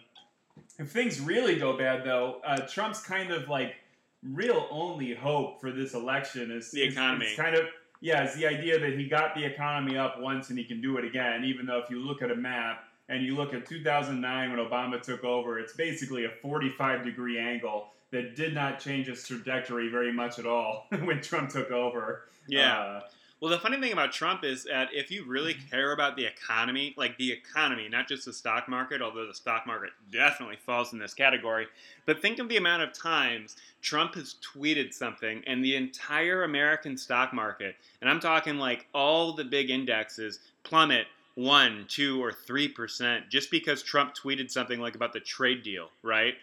[0.80, 3.76] if things really go bad, though, uh, Trump's kind of like
[4.24, 7.26] real only hope for this election is The is- economy.
[7.28, 7.66] is kind of
[8.02, 10.98] yeah, it's the idea that he got the economy up once and he can do
[10.98, 11.44] it again.
[11.46, 15.02] Even though if you look at a map and you look at 2009 when Obama
[15.02, 20.12] took over, it's basically a 45 degree angle that did not change its trajectory very
[20.14, 22.26] much at all when Trump took over.
[22.48, 22.78] Yeah.
[22.80, 23.02] Uh,
[23.46, 26.96] Well, the funny thing about Trump is that if you really care about the economy,
[26.98, 30.98] like the economy, not just the stock market, although the stock market definitely falls in
[30.98, 31.68] this category,
[32.08, 36.98] but think of the amount of times Trump has tweeted something and the entire American
[36.98, 41.06] stock market, and I'm talking like all the big indexes, plummet
[41.36, 45.92] one, two, or three percent just because Trump tweeted something like about the trade deal,
[46.02, 46.34] right?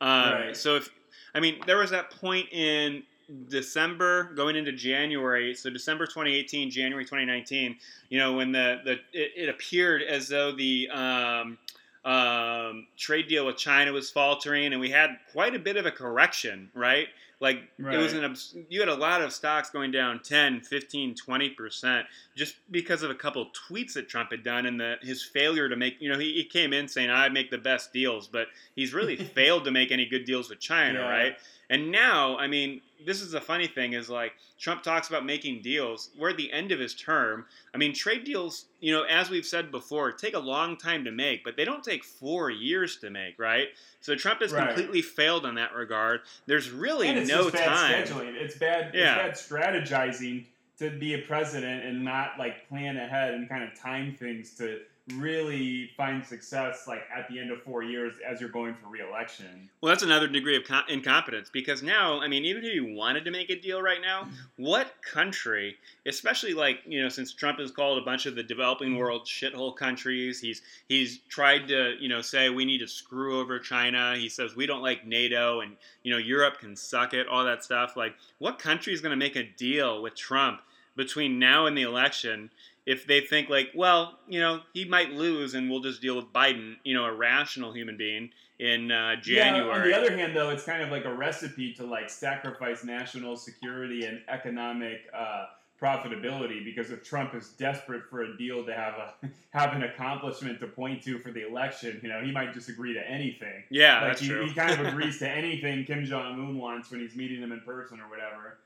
[0.00, 0.56] Um, Right.
[0.56, 0.90] So if
[1.34, 3.02] I mean, there was that point in
[3.48, 7.76] December going into January, so December 2018, January 2019,
[8.08, 11.58] you know, when the, the it, it appeared as though the um,
[12.04, 15.90] um, trade deal with China was faltering, and we had quite a bit of a
[15.90, 17.08] correction, right?
[17.40, 18.36] Like it was an
[18.68, 22.04] you had a lot of stocks going down 10, 15, 20%
[22.36, 25.74] just because of a couple tweets that Trump had done and the, his failure to
[25.74, 28.94] make, you know, he, he came in saying I make the best deals, but he's
[28.94, 31.08] really failed to make any good deals with China, Yeah.
[31.08, 31.36] right?
[31.72, 35.62] And now, I mean, this is the funny thing is like Trump talks about making
[35.62, 36.10] deals.
[36.18, 37.46] We're at the end of his term.
[37.74, 41.10] I mean, trade deals, you know, as we've said before, take a long time to
[41.10, 43.68] make, but they don't take four years to make, right?
[44.02, 44.66] So Trump has Right.
[44.66, 46.20] completely failed in that regard.
[46.44, 48.04] There's really and it's no bad time.
[48.04, 48.34] scheduling.
[48.34, 48.94] It's bad.
[48.94, 49.24] Yeah.
[49.26, 50.44] It's bad strategizing
[50.78, 54.80] to be a president and not like plan ahead and kind of time things to
[55.16, 59.68] really find success like at the end of four years as you're going for reelection.
[59.80, 63.24] Well, that's another degree of co- incompetence because now, I mean, even if you wanted
[63.24, 67.72] to make a deal right now, what country, especially like you know, since Trump has
[67.72, 68.98] called a bunch of the developing mm-hmm.
[68.98, 73.58] world shithole countries, he's he's tried to you know say we need to screw over
[73.58, 74.14] China.
[74.16, 77.64] He says we don't like NATO and you know Europe can suck it, all that
[77.64, 77.96] stuff.
[77.96, 80.60] Like, what country is going to make a deal with Trump
[80.94, 82.50] between now and the election?
[82.84, 86.32] If they think like, well, you know, he might lose, and we'll just deal with
[86.32, 89.90] Biden, you know, a rational human being in uh, January.
[89.90, 92.84] Yeah, on the other hand, though, it's kind of like a recipe to like sacrifice
[92.84, 95.46] national security and economic uh,
[95.82, 100.60] profitability because if Trump is desperate for a deal to have a have an accomplishment
[100.60, 103.64] to point to for the election, you know, he might just agree to anything.
[103.68, 104.46] Yeah, like that's he, true.
[104.46, 107.60] he kind of agrees to anything Kim Jong Un wants when he's meeting him in
[107.60, 108.58] person or whatever.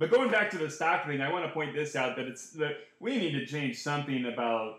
[0.00, 2.52] But going back to the stock thing, I want to point this out that it's
[2.52, 4.76] that we need to change something about.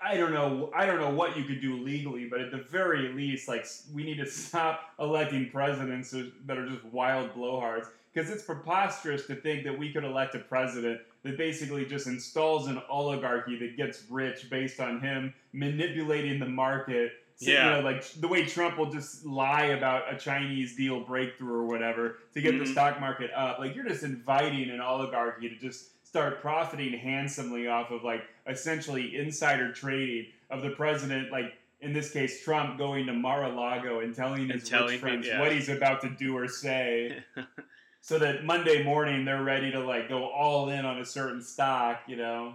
[0.00, 0.70] I don't know.
[0.72, 4.04] I don't know what you could do legally, but at the very least, like we
[4.04, 6.14] need to stop electing presidents
[6.46, 7.88] that are just wild blowhards.
[8.12, 12.68] Because it's preposterous to think that we could elect a president that basically just installs
[12.68, 17.76] an oligarchy that gets rich based on him manipulating the market so, Yeah.
[17.76, 21.66] You know, like the way Trump will just lie about a Chinese deal breakthrough or
[21.66, 22.72] whatever to get the Mhm.
[22.72, 23.58] stock market up.
[23.58, 29.16] Like you're just inviting an oligarchy to just start profiting handsomely off of like essentially
[29.16, 34.48] insider trading of the president, like in this case Trump going to Mar-a-Lago and telling
[34.48, 35.40] his telling rich friends yeah.
[35.40, 37.18] what he's about to do or say.
[38.00, 42.00] so that Monday morning they're ready to like go all in on a certain stock,
[42.06, 42.54] you know.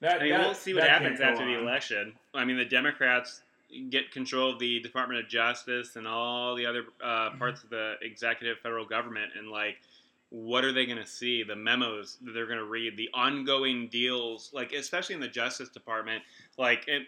[0.00, 2.12] That, I mean, that- we'll see what happens after the election.
[2.34, 3.40] I mean, the Democrats
[3.90, 7.38] get control of the Department of Justice and all the other uh, Mm-hmm.
[7.38, 9.76] parts of the executive federal government, and like,
[10.30, 11.42] what are they going to see?
[11.42, 15.68] The memos that they're going to read, the ongoing deals, like especially in the Justice
[15.68, 16.22] Department.
[16.58, 17.02] Like, it,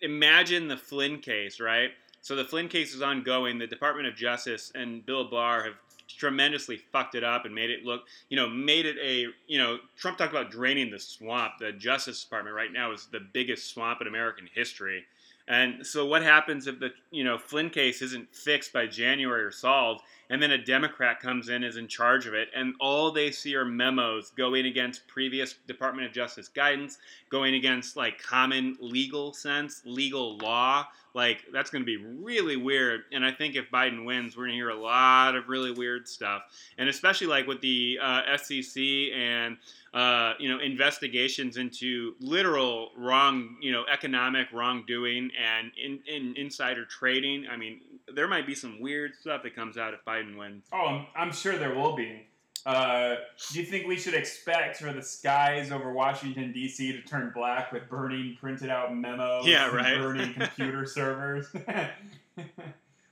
[0.00, 1.90] imagine the Flynn case, right?
[2.20, 3.58] So the Flynn case is ongoing.
[3.58, 5.74] The Department of Justice and Bill Barr have
[6.08, 9.78] tremendously fucked it up and made it look, you know, made it a, you know,
[9.96, 11.54] Trump talked about draining the swamp.
[11.58, 15.04] The Justice Department right now is the biggest swamp in American history.
[15.46, 19.50] And so what happens if the, you know, Flynn case isn't fixed by January or
[19.50, 23.30] solved and then a Democrat comes in is in charge of it and all they
[23.30, 26.98] see are memos going against previous Department of Justice guidance,
[27.30, 33.02] going against like common legal sense, legal law, like that's going to be really weird.
[33.12, 36.08] And I think if Biden wins, we're going to hear a lot of really weird
[36.08, 36.42] stuff,
[36.76, 38.82] and especially like with the uh, SEC
[39.14, 39.56] and
[39.94, 46.84] uh, you know investigations into literal wrong, you know, economic wrongdoing and in, in insider
[46.84, 47.03] trading.
[47.06, 47.80] I mean,
[48.12, 50.64] there might be some weird stuff that comes out if Biden wins.
[50.72, 52.26] Oh, I'm, I'm sure there will be.
[52.66, 53.16] Uh,
[53.52, 56.92] do you think we should expect for the skies over Washington D.C.
[56.92, 59.46] to turn black with burning printed out memos?
[59.46, 59.98] Yeah, and right.
[59.98, 61.46] burning computer servers.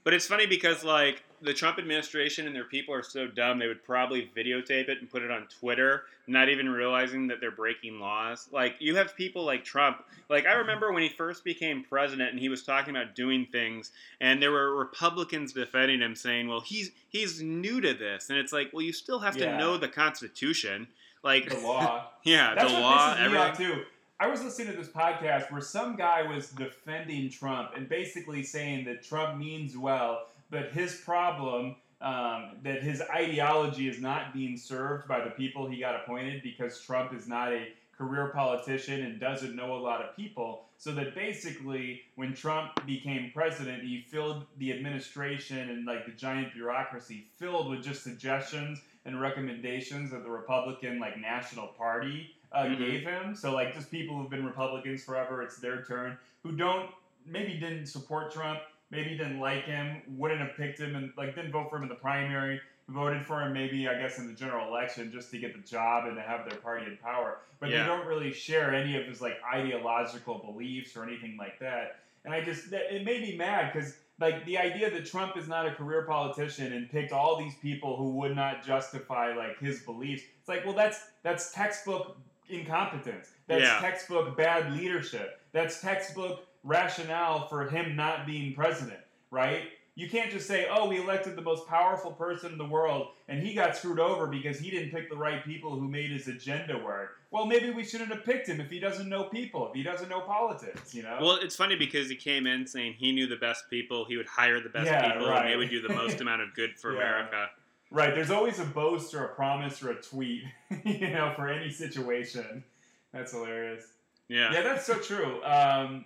[0.03, 3.67] But it's funny because like the Trump administration and their people are so dumb they
[3.67, 7.99] would probably videotape it and put it on Twitter, not even realizing that they're breaking
[7.99, 8.47] laws.
[8.51, 10.03] Like you have people like Trump.
[10.29, 13.91] Like I remember when he first became president and he was talking about doing things
[14.21, 18.53] and there were Republicans defending him saying, "Well, he's he's new to this." And it's
[18.53, 20.87] like, "Well, you still have to know the Constitution."
[21.23, 22.07] Like the law.
[22.23, 23.15] yeah, That's the what law.
[23.15, 23.75] pisses me Everything.
[23.75, 23.83] too.
[24.19, 28.85] I was listening to this podcast where some guy was defending Trump and basically saying
[28.85, 35.07] that Trump means well, but his problem um, that his ideology is not being served
[35.07, 39.55] by the people he got appointed because Trump is not a career politician and doesn't
[39.55, 40.65] know a lot of people.
[40.77, 46.53] So that basically, when Trump became president, he filled the administration and like the giant
[46.53, 52.77] bureaucracy filled with just suggestions and recommendations that the Republican like National Party uh, Mhm.
[52.77, 53.35] gave him.
[53.35, 56.17] So like just people who've been Republicans forever, it's their turn.
[56.43, 56.89] Who don't
[57.25, 58.59] maybe didn't support Trump,
[58.93, 61.89] maybe didn't like him, wouldn't have picked him, and like didn't vote for him in
[61.89, 62.61] the primary.
[62.89, 66.05] Voted for him maybe I guess in the general election just to get the job
[66.05, 67.81] and to have their party in power, but Yeah.
[67.81, 71.99] they don't really share any of his like ideological beliefs or anything like that.
[72.25, 75.47] And I just that, it made me mad because like the idea that Trump is
[75.47, 79.79] not a career politician and picked all these people who would not justify like his
[79.81, 80.23] beliefs.
[80.39, 82.17] It's like, well, that's that's textbook
[82.49, 83.29] incompetence.
[83.47, 83.79] That's Yeah.
[83.79, 85.39] textbook bad leadership.
[85.53, 88.99] That's textbook rationale for him not being president,
[89.31, 89.63] right?
[89.95, 93.39] You can't just say, "Oh, we elected the most powerful person in the world, and
[93.45, 96.77] he got screwed over because he didn't pick the right people who made his agenda
[96.83, 99.83] work." Well, maybe we shouldn't have picked him if he doesn't know people, if he
[99.83, 101.19] doesn't know politics, you know?
[101.21, 104.27] Well, it's funny because he came in saying he knew the best people, he would
[104.27, 106.91] hire the best Yeah, people, and they would do the most amount of good for
[106.93, 106.97] Yeah.
[106.99, 107.49] America.
[107.91, 108.15] Right.
[108.15, 110.43] There's always a boast or a promise or a tweet,
[110.83, 112.63] you know, for any situation.
[113.11, 113.93] That's hilarious.
[114.27, 114.51] Yeah.
[114.51, 115.43] Yeah, that's so true.
[115.43, 116.05] Um,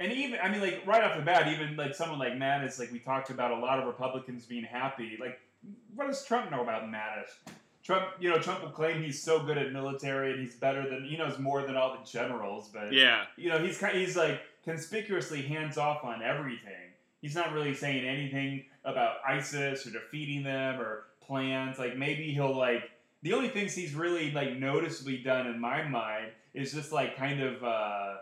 [0.00, 2.92] and even, I mean, like right off the bat, even like someone like Mattis, like
[2.92, 5.16] we talked about, a lot of Republicans being happy.
[5.20, 5.40] Like,
[5.94, 7.30] what does Trump know about Mattis?
[7.82, 11.04] Trump, you know, Trump will claim he's so good at military and he's better than
[11.04, 13.24] he knows more than all the generals, but Yeah.
[13.36, 16.72] you know, he's kind, he's like conspicuously hands off on everything.
[17.22, 21.78] He's not really saying anything about ISIS or defeating them or plans.
[21.78, 22.90] Like maybe he'll like
[23.22, 27.40] the only things he's really like noticeably done in my mind is just like kind
[27.40, 28.16] of uh,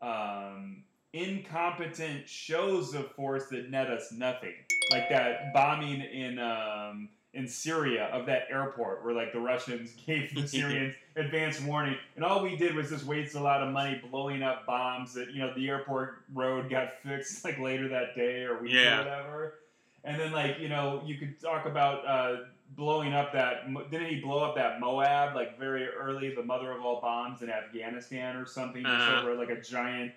[0.00, 0.82] um,
[1.12, 4.54] incompetent shows of force that net us nothing,
[4.90, 6.38] like that bombing in.
[6.38, 11.96] Um, in Syria of that airport where like the Russians gave the Syrians advance warning
[12.14, 15.30] and all we did was just waste a lot of money blowing up bombs that
[15.32, 18.96] you know the airport road got fixed like later that day or week Yeah.
[18.96, 19.54] or whatever
[20.04, 22.36] and then like you know you could talk about uh,
[22.76, 26.84] blowing up that didn't he blow up that MOAB like very early the mother of
[26.84, 29.22] all bombs in Afghanistan or something Uh-huh.
[29.22, 30.12] over like a giant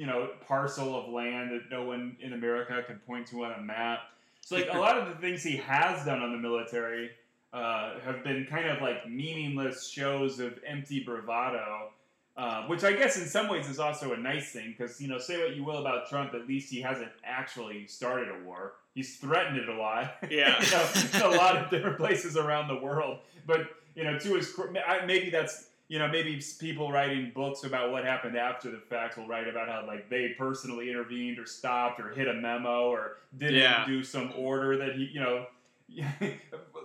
[0.00, 3.60] you know parcel of land that no one in America can point to on a
[3.60, 4.00] map
[4.40, 7.10] so like a lot of the things he has done on the military
[7.52, 11.90] uh, have been kind of like meaningless shows of empty bravado,
[12.36, 15.18] uh, which I guess in some ways is also a nice thing because you know
[15.18, 18.74] say what you will about Trump, at least he hasn't actually started a war.
[18.94, 20.16] He's threatened it a lot.
[20.30, 20.62] Yeah.
[20.94, 23.18] you know, a lot of different places around the world.
[23.46, 24.58] But you know, to his
[25.04, 29.26] maybe that's you know maybe people writing books about what happened after the fact will
[29.26, 33.56] write about how like they personally intervened or stopped or hit a memo or didn't
[33.56, 33.84] Yeah.
[33.86, 35.46] do some order that he you know.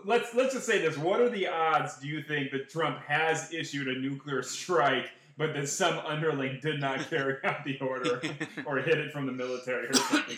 [0.06, 2.00] let's let's just say this: What are the odds?
[2.00, 6.80] Do you think that Trump has issued a nuclear strike, but that some underling did
[6.82, 8.20] not carry out the order
[8.65, 10.38] or hit it from the military or something?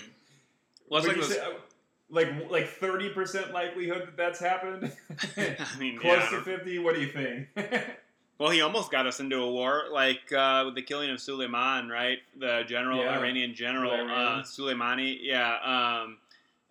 [0.89, 1.51] well, like say, uh,
[2.09, 4.91] like like thirty percent likelihood that that's happened.
[5.37, 6.29] I mean, Close yeah.
[6.31, 6.77] to fifty.
[6.77, 7.47] What do you think?
[8.39, 11.89] Well, he almost got us into a war, like uh, with the killing of Suleiman,
[11.89, 12.19] right?
[12.39, 13.17] The general, Yeah.
[13.17, 14.43] Iranian general, uh, Iranian.
[14.43, 15.17] Soleimani.
[15.21, 15.53] Yeah.
[15.55, 16.17] Um,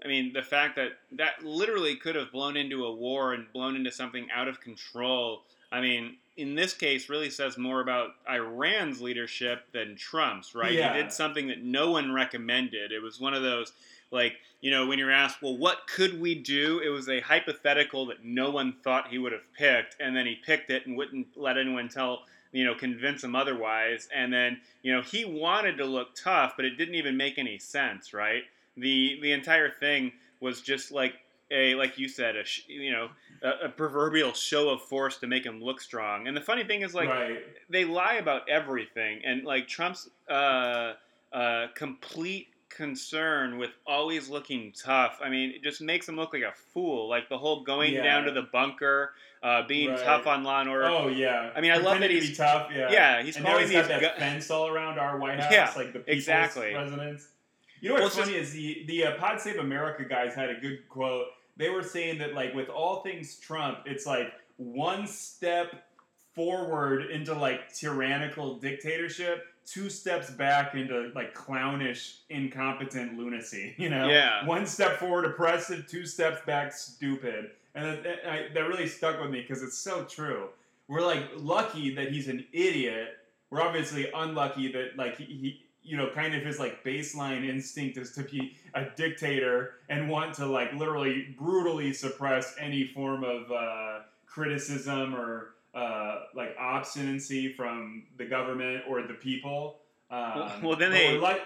[0.05, 3.75] I mean, the fact that that literally could have blown into a war and blown
[3.75, 5.43] into something out of control.
[5.73, 10.73] I mean, in this case, really says more about Iran's leadership than Trump's, right?
[10.73, 10.95] Yeah.
[10.95, 12.93] He did something that no one recommended.
[12.93, 13.73] It was one of those,
[14.11, 16.81] like, you know, when you're asked, well, what could we do?
[16.85, 20.37] It was a hypothetical that no one thought he would have picked, and then he
[20.37, 24.09] picked it and wouldn't let anyone tell, you know, convince him otherwise.
[24.15, 27.59] And then, you know, he wanted to look tough, but it didn't even make any
[27.59, 28.43] sense, right?
[28.77, 31.15] The the entire thing was just like
[31.51, 33.09] a, like you said, a sh- you know,
[33.43, 36.27] a, a proverbial show of force to make him look strong.
[36.27, 37.39] And the funny thing is, like, right.
[37.71, 40.95] they lie about everything, and like Trump's uh,
[41.33, 45.19] uh, complete concern with always looking tough.
[45.23, 47.09] I mean, it just makes him look like a fool.
[47.09, 48.03] Like the whole going Yeah.
[48.03, 49.13] down to the bunker,
[49.43, 49.99] uh, being Right.
[50.01, 50.85] tough on Law and Order.
[50.87, 51.51] Oh yeah.
[51.57, 52.71] I mean, I love that Pretending to he's- be tough.
[52.75, 52.91] Yeah.
[52.93, 55.53] yeah, he's and now calling he's got that gu- fence all around our White House,
[55.53, 56.75] Yeah, like the people's exactly.
[56.75, 57.29] residence.
[57.81, 60.55] You know what's Well, funny is the the uh, Pod Save America guys had a
[60.55, 61.27] good quote.
[61.57, 65.85] They were saying that like with all things Trump, it's like one step
[66.35, 73.75] forward into like tyrannical dictatorship, two steps back into like clownish, incompetent lunacy.
[73.79, 74.47] You know, Yeah.
[74.47, 77.51] one step forward, oppressive, two steps back, stupid.
[77.75, 80.49] And that, that, I, that really stuck with me because it's so true.
[80.89, 83.19] we're like lucky that he's an idiot.
[83.51, 87.97] We're obviously unlucky that like he, he you know, kind of his like baseline instinct
[87.99, 93.51] is to be a dictator and want to like literally brutally suppress any form of
[93.53, 99.77] uh, criticism or uh, like obstinacy from the government or the people.
[100.11, 101.43] Um, well, then they like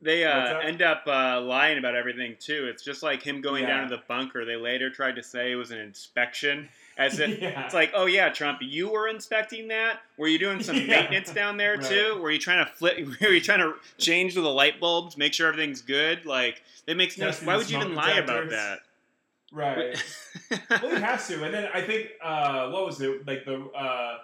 [0.00, 2.68] they uh, end up uh, lying about everything too.
[2.70, 3.78] It's just like him going yeah.
[3.78, 4.44] down to the bunker.
[4.44, 7.64] They later tried to say it was an inspection, as if yeah.
[7.64, 10.00] it's like, oh yeah, Trump, you were inspecting that.
[10.16, 10.86] Were you doing some yeah.
[10.86, 11.84] maintenance down there right.
[11.84, 12.18] too?
[12.20, 12.98] Were you trying to flip?
[13.20, 16.24] Were you trying to change the light bulbs, make sure everything's good?
[16.24, 17.32] Like it makes no.
[17.32, 18.80] Why would you even lie about that?
[19.56, 19.96] Right.
[20.70, 21.42] well, he has to.
[21.42, 24.18] And then I think uh, what was it like the uh,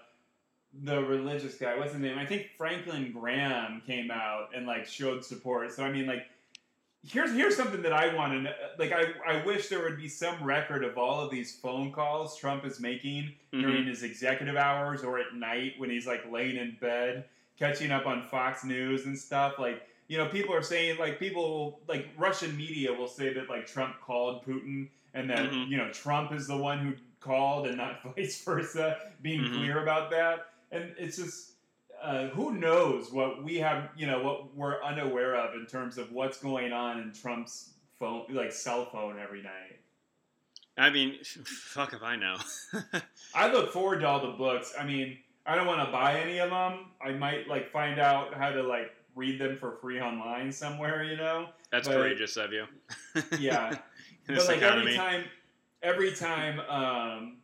[0.82, 1.74] the religious guy?
[1.78, 2.18] What's his name?
[2.18, 5.72] I think Franklin Graham came out and like showed support.
[5.72, 6.26] So I mean, like
[7.02, 8.52] here's here's something that I want to know.
[8.78, 12.36] Like I I wish there would be some record of all of these phone calls
[12.36, 13.62] Trump is making mm-hmm.
[13.62, 17.24] during his executive hours or at night when he's like laying in bed
[17.58, 19.54] catching up on Fox News and stuff.
[19.58, 23.66] Like you know, people are saying like people like Russian media will say that like
[23.66, 25.70] Trump called Putin and that mm-hmm.
[25.70, 29.56] you know Trump is the one who called and not vice versa, being mm-hmm.
[29.56, 30.46] clear about that.
[30.70, 31.52] And it's just
[32.02, 36.10] uh, who knows what we have, you know, what we're unaware of in terms of
[36.12, 39.78] what's going on in Trump's phone, like cell phone every night.
[40.76, 42.36] I mean, fuck if I know.
[43.34, 44.74] I look forward to all the books.
[44.78, 46.86] I mean, I don't want to buy any of them.
[47.04, 51.16] I might like find out how to like read them for free online somewhere, you
[51.16, 51.48] know.
[51.70, 52.66] That's but, courageous of you.
[53.38, 53.76] yeah,
[54.26, 54.80] but like economy.
[54.80, 55.24] every time,
[55.82, 57.36] every time, um,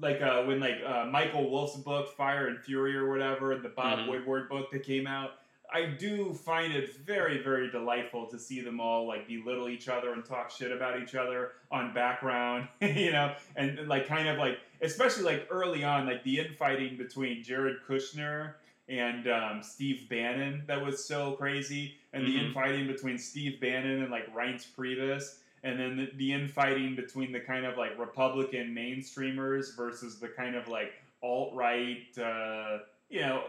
[0.00, 3.68] like uh, when like uh, Michael Wolff's book Fire and Fury or whatever, and the
[3.68, 4.10] Bob mm-hmm.
[4.10, 5.32] Woodward book that came out.
[5.70, 10.14] I do find it very, very delightful to see them all like belittle each other
[10.14, 14.58] and talk shit about each other on background, you know, and like kind of like,
[14.80, 18.54] especially like early on, like the infighting between Jared Kushner
[18.88, 22.32] and um, Steve Bannon that was so crazy, and mm-hmm.
[22.32, 27.32] the infighting between Steve Bannon and like Reince Priebus, and then the, the infighting between
[27.32, 30.92] the kind of like Republican mainstreamers versus the kind of like
[31.22, 32.78] alt right, uh,
[33.08, 33.44] you know,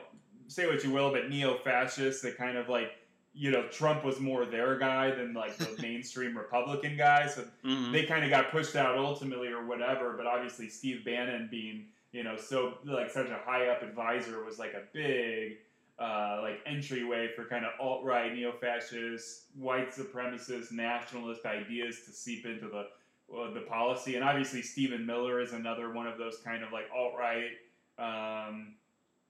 [0.48, 2.92] say what you will, but neo fascists that kind of like,
[3.34, 7.28] you know, Trump was more their guy than like the mainstream Republican guy.
[7.28, 7.92] So mm-hmm.
[7.92, 10.14] they kind of got pushed out ultimately or whatever.
[10.18, 14.58] But obviously, Steve Bannon being, you know, so like such a high up advisor was
[14.58, 15.58] like a big
[16.00, 22.12] uh, like entryway for kind of alt right, neo fascist, white supremacist, nationalist ideas to
[22.12, 22.88] seep into the
[23.36, 24.16] uh, the policy.
[24.16, 27.52] And obviously, Stephen Miller is another one of those kind of like alt right,
[28.00, 28.76] um,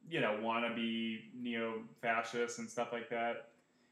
[0.10, 3.48] you know, wannabe neo fascists and stuff like that.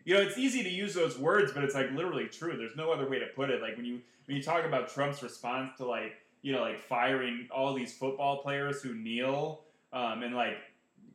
[0.06, 2.56] You know, it's easy to use those words, but it's like literally true.
[2.58, 3.62] There's no other way to put it.
[3.62, 6.14] Like when you when you talk about Trump's response to like
[6.44, 9.62] you know like firing all these football players who kneel
[9.92, 10.58] um, and like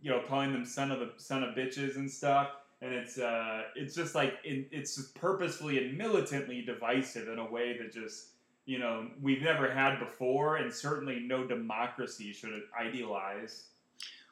[0.03, 2.49] you know, calling them son of the son of bitches and stuff.
[2.81, 7.79] And it's uh, it's just like it, it's purposefully and militantly divisive in a way
[7.79, 8.31] that just
[8.67, 13.67] you know we've never had before, and certainly no democracy should idealize.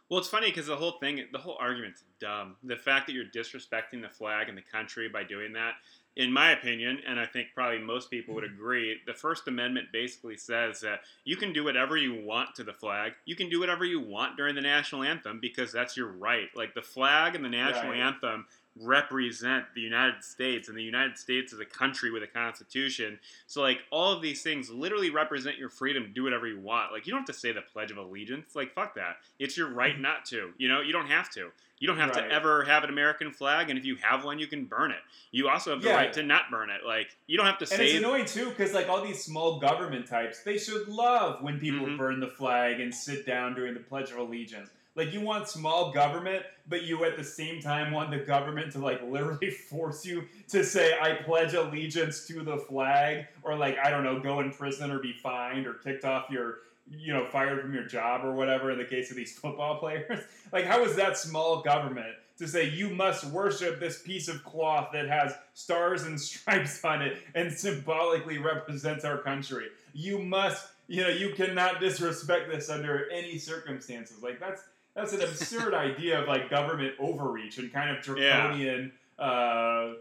[0.08, 2.56] Well, it's funny because the whole thing, the whole argument's dumb.
[2.64, 5.74] The fact that you're disrespecting the flag and the country by doing that,
[6.16, 10.36] in my opinion, and I think probably most people would agree, the First Amendment basically
[10.36, 13.12] says that you can do whatever you want to the flag.
[13.26, 16.48] You can do whatever you want during the national anthem because that's your right.
[16.56, 18.00] Like the flag and the national right.
[18.00, 18.46] anthem
[18.80, 23.18] represent the United States, and the United States is a country with a constitution.
[23.46, 26.92] So, like, all of these things literally represent your freedom to do whatever you want.
[26.92, 28.54] Like, you don't have to say the Pledge of Allegiance.
[28.54, 29.16] Like, fuck that.
[29.38, 30.02] It's your right mm-hmm.
[30.02, 30.50] not to.
[30.58, 31.50] You know, you don't have to.
[31.78, 32.28] You don't have right.
[32.28, 34.98] to ever have an American flag, and if you have one, you can burn it.
[35.32, 35.96] You also have the yeah.
[35.96, 36.86] right to not burn it.
[36.86, 37.76] Like, you don't have to say.
[37.76, 41.58] And it's annoying too, because like all these small government types, they should love when
[41.58, 41.96] people mm-hmm.
[41.96, 44.68] burn the flag and sit down during the Pledge of Allegiance
[45.00, 48.78] like you want small government, but you at the same time want the government to
[48.78, 53.88] like literally force you to say I pledge allegiance to the flag or like I
[53.88, 56.58] don't know, go in prison or be fined or kicked off your
[56.90, 60.20] you know, fired from your job or whatever in the case of these football players.
[60.52, 64.88] like how is that small government to say you must worship this piece of cloth
[64.92, 69.66] that has stars and stripes on it and symbolically represents our country.
[69.92, 74.22] You must, you know, you cannot disrespect this under any circumstances.
[74.22, 74.62] Like that's
[74.94, 79.24] that's an absurd idea of like government overreach and kind of draconian, yeah.
[79.24, 79.94] uh,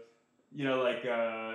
[0.54, 1.54] you know, like uh,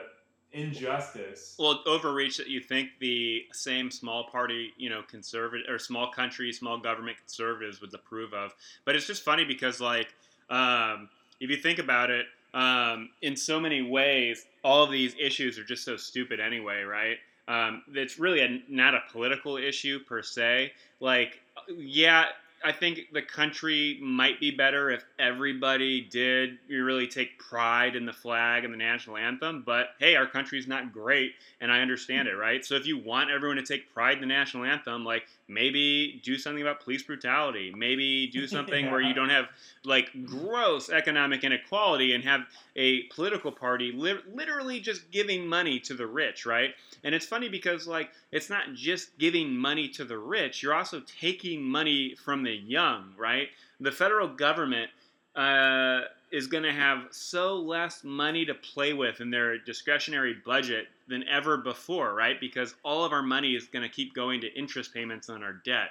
[0.52, 1.56] injustice.
[1.60, 6.52] Well, overreach that you think the same small party, you know, conservative or small country,
[6.52, 8.54] small government conservatives would approve of.
[8.86, 10.14] But it's just funny because, like,
[10.50, 11.10] um,
[11.40, 15.66] if you think about it, um, in so many ways, all of these issues are
[15.66, 17.18] just so stupid anyway, right?
[17.48, 20.72] Um, it's really a, not a political issue per se.
[21.02, 22.26] Like, yeah,
[22.66, 28.14] I think the country might be better if everybody did really take pride in the
[28.14, 29.62] flag and the national anthem.
[29.64, 32.66] But hey, our country's not great, and I understand it, right?
[32.66, 36.38] So if you want everyone to take pride in the national anthem, like maybe do
[36.38, 37.72] something about police brutality.
[37.76, 38.92] Maybe do something yeah.
[38.92, 39.46] where you don't have
[39.84, 42.42] like gross economic inequality and have
[42.76, 46.72] a political party li- literally just giving money to the rich, right?
[47.04, 51.02] And it's funny because like it's not just giving money to the rich, you're also
[51.20, 53.50] taking money from the young, right?
[53.80, 54.90] The federal government
[55.36, 56.02] uh,
[56.32, 61.28] is going to have so less money to play with in their discretionary budget than
[61.28, 62.40] ever before, right?
[62.40, 65.54] Because all of our money is going to keep going to interest payments on our
[65.66, 65.90] debt.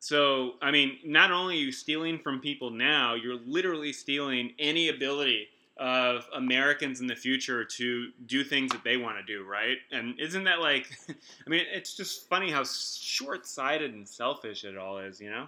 [0.00, 4.88] So, I mean, not only are you stealing from people now, you're literally stealing any
[4.90, 5.48] ability
[5.78, 9.76] of Americans in the future to do things that they want to do, right?
[9.92, 14.76] And isn't that like, I mean, it's just funny how short sighted and selfish it
[14.76, 15.46] all is, you know?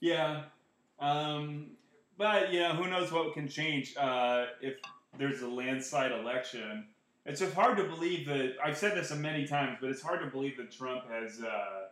[0.00, 0.42] Yeah.
[1.00, 1.72] Um,
[2.16, 4.76] but, you know, who knows what can change uh, if
[5.18, 6.86] there's a landslide election.
[7.26, 10.56] It's hard to believe that, I've said this many times, but it's hard to believe
[10.58, 11.40] that Trump has.
[11.40, 11.83] Uh,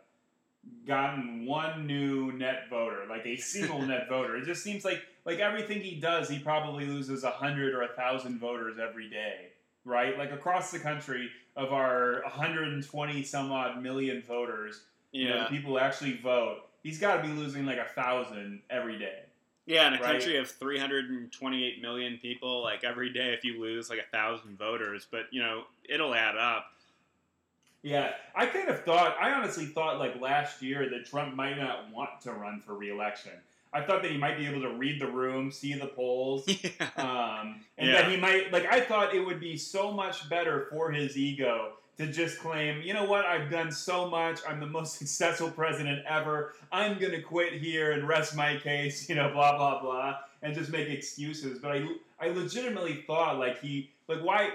[0.85, 4.35] gotten one new net voter, like a single net voter.
[4.37, 7.89] It just seems like like everything he does, he probably loses a hundred or a
[7.89, 9.49] thousand voters every day,
[9.85, 10.17] right?
[10.17, 15.71] Like across the country, of our 120 some odd million voters, yeah, you know, people
[15.71, 19.19] who actually vote, he's got to be losing like a thousand every day.
[19.65, 20.11] Yeah, in a right?
[20.11, 25.07] country of 328 million people, like every day, if you lose like a thousand voters,
[25.09, 26.65] but you know it'll add up.
[27.83, 31.91] Yeah, I kind of thought, I honestly thought like last year that Trump might not
[31.91, 33.33] want to run for reelection.
[33.73, 36.89] I thought that he might be able to read the room, see the polls, yeah.
[36.95, 38.01] um, and yeah.
[38.01, 41.73] that he might, like, I thought it would be so much better for his ego
[41.97, 46.05] to just claim, you know what, I've done so much, I'm the most successful president
[46.07, 50.17] ever, I'm going to quit here and rest my case, you know, blah, blah, blah,
[50.41, 51.59] and just make excuses.
[51.59, 51.87] But I,
[52.19, 54.51] I legitimately thought, like, he, like, why,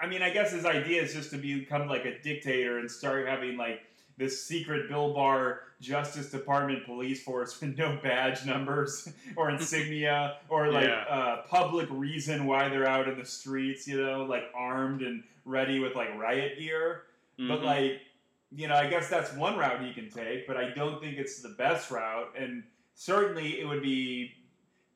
[0.00, 3.26] I mean, I guess his idea is just to become like a dictator and start
[3.26, 3.82] having like
[4.16, 10.70] this secret Bill Barr Justice Department police force with no badge numbers or insignia or
[10.70, 11.04] like yeah.
[11.08, 15.78] uh, public reason why they're out in the streets, you know, like armed and ready
[15.78, 17.02] with like riot gear.
[17.38, 17.48] Mm-hmm.
[17.48, 18.00] But like,
[18.50, 21.40] you know, I guess that's one route he can take, but I don't think it's
[21.40, 22.32] the best route.
[22.38, 22.62] And
[22.94, 24.32] certainly it would be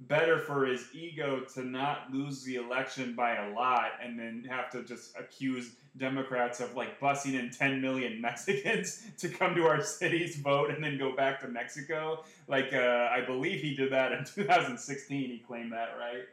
[0.00, 4.70] better for his ego to not lose the election by a lot and then have
[4.70, 9.82] to just accuse Democrats of like busing in 10 million Mexicans to come to our
[9.82, 12.24] cities, vote, and then go back to Mexico.
[12.46, 15.30] Like, uh, I believe he did that in 2016.
[15.30, 16.24] He claimed that, right?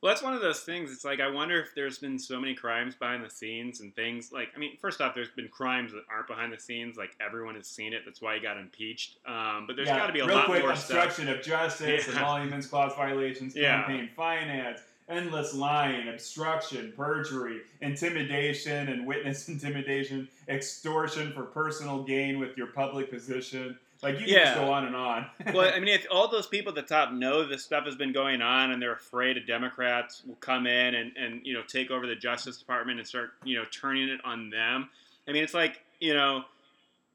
[0.00, 0.92] Well, that's one of those things.
[0.92, 4.30] It's like I wonder if there's been so many crimes behind the scenes and things
[4.32, 4.48] like.
[4.54, 6.96] I mean, first off, there's been crimes that aren't behind the scenes.
[6.96, 8.02] Like everyone has seen it.
[8.04, 9.16] That's why he got impeached.
[9.26, 11.38] Um, but there's yeah, got to be a real lot quick, more obstruction stuff.
[11.38, 12.16] of justice, yeah.
[12.16, 13.78] emoluments clause violations, yeah.
[13.78, 22.56] campaign finance, endless lying, obstruction, perjury, intimidation and witness intimidation, extortion for personal gain with
[22.56, 24.38] your public position like you yeah.
[24.38, 25.26] can just go on and on.
[25.54, 28.12] well, I mean, if all those people at the top know this stuff has been
[28.12, 31.90] going on and they're afraid a Democrats will come in and, and you know take
[31.90, 34.88] over the Justice Department and start you know turning it on them.
[35.26, 36.44] I mean, it's like you know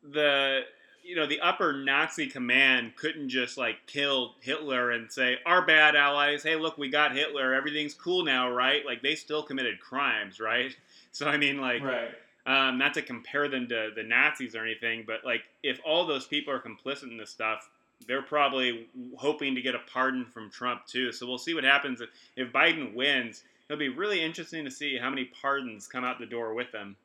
[0.04, 0.62] the
[1.04, 5.96] you know the upper Nazi command couldn't just like kill Hitler and say our bad
[5.96, 6.44] allies.
[6.44, 7.54] Hey, look, we got Hitler.
[7.54, 8.86] Everything's cool now, right?
[8.86, 10.76] Like they still committed crimes, right?
[11.16, 11.84] So I mean, like.
[11.84, 12.10] Right
[12.46, 16.26] um, not to compare them to the Nazis or anything, but like if all those
[16.28, 17.70] people are complicit in this stuff,
[18.08, 18.88] they're probably
[19.18, 21.12] hoping to get a pardon from Trump too.
[21.12, 23.44] So we'll see what happens if, if Biden wins.
[23.70, 26.98] It'll be really interesting to see how many pardons come out the door with them.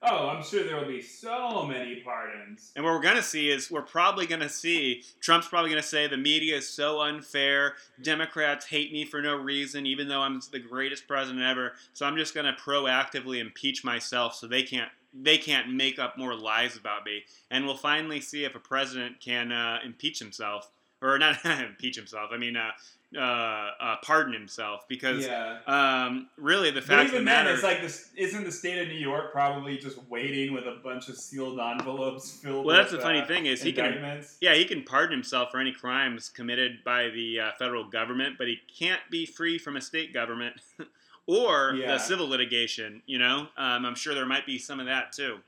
[0.00, 2.72] Oh, I'm sure there will be so many pardons.
[2.76, 5.82] And what we're going to see is we're probably going to see Trump's probably going
[5.82, 7.74] to say the media is so unfair.
[8.00, 11.72] Democrats hate me for no reason, even though I'm the greatest president ever.
[11.94, 16.18] So I'm just going to proactively impeach myself so they can't they can't make up
[16.18, 17.24] more lies about me.
[17.50, 20.70] And we'll finally see if a president can uh, impeach himself
[21.02, 22.30] or not impeach himself.
[22.32, 22.70] I mean, uh,
[23.16, 25.58] uh, uh, pardon himself because yeah.
[25.66, 29.32] um, really the fact even then it's like this isn't the state of New York
[29.32, 32.66] probably just waiting with a bunch of sealed envelopes filled.
[32.66, 35.50] Well, that's with, the funny uh, thing is he can yeah he can pardon himself
[35.50, 39.76] for any crimes committed by the uh, federal government, but he can't be free from
[39.76, 40.60] a state government
[41.26, 41.92] or yeah.
[41.92, 43.02] the civil litigation.
[43.06, 45.38] You know, um, I'm sure there might be some of that too.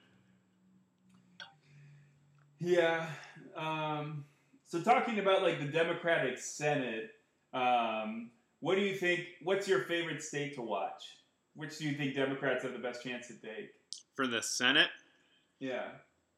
[2.58, 3.06] Yeah.
[3.54, 4.24] Um,
[4.64, 7.10] so talking about like the Democratic Senate
[7.52, 8.30] um,
[8.60, 9.20] what do you think?
[9.42, 11.02] What's your favorite state to watch?
[11.54, 13.70] Which do you think Democrats have the best chance to take?
[14.14, 14.88] For the Senate?
[15.58, 15.88] Yeah.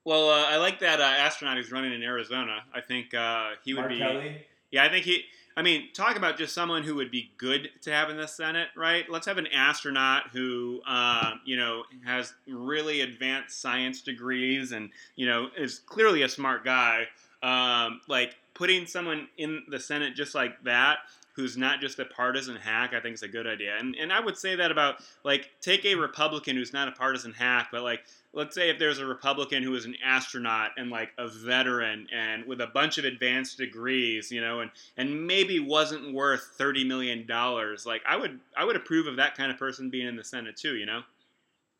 [0.04, 2.64] Well, uh, I like that uh, astronaut who's running in Arizona.
[2.74, 3.98] I think uh, he would Mark be.
[3.98, 4.46] Kelly.
[4.70, 5.24] Yeah, I think he.
[5.54, 8.68] I mean, talk about just someone who would be good to have in the Senate,
[8.74, 9.04] right?
[9.10, 15.26] Let's have an astronaut who, um, you know, has really advanced science degrees and, you
[15.26, 17.06] know, is clearly a smart guy.
[17.42, 20.98] Um, like putting someone in the Senate just like that,
[21.34, 23.76] who's not just a partisan hack, I think is a good idea.
[23.78, 27.32] And and I would say that about like take a Republican who's not a partisan
[27.32, 31.10] hack, but like let's say if there's a Republican who is an astronaut and like
[31.18, 36.12] a veteran and with a bunch of advanced degrees, you know, and and maybe wasn't
[36.12, 39.90] worth thirty million dollars, like I would I would approve of that kind of person
[39.90, 41.02] being in the Senate too, you know.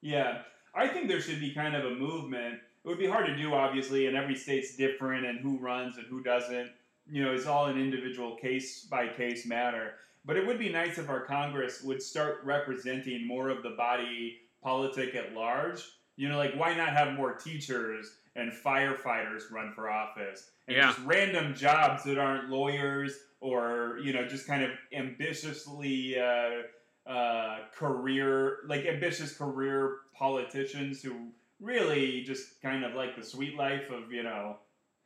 [0.01, 0.39] Yeah,
[0.75, 2.59] I think there should be kind of a movement.
[2.85, 6.07] It would be hard to do, obviously, and every state's different, and who runs and
[6.07, 6.71] who doesn't.
[7.11, 9.95] You know, it's all an individual case by case matter.
[10.25, 14.39] But it would be nice if our Congress would start representing more of the body
[14.63, 15.83] politic at large.
[16.17, 20.87] You know, like why not have more teachers and firefighters run for office and Yeah.
[20.89, 27.59] just random jobs that aren't lawyers or you know just kind of ambitiously uh, uh,
[27.75, 31.29] career like ambitious career politicians who
[31.63, 34.57] really just kind of like the sweet life of you know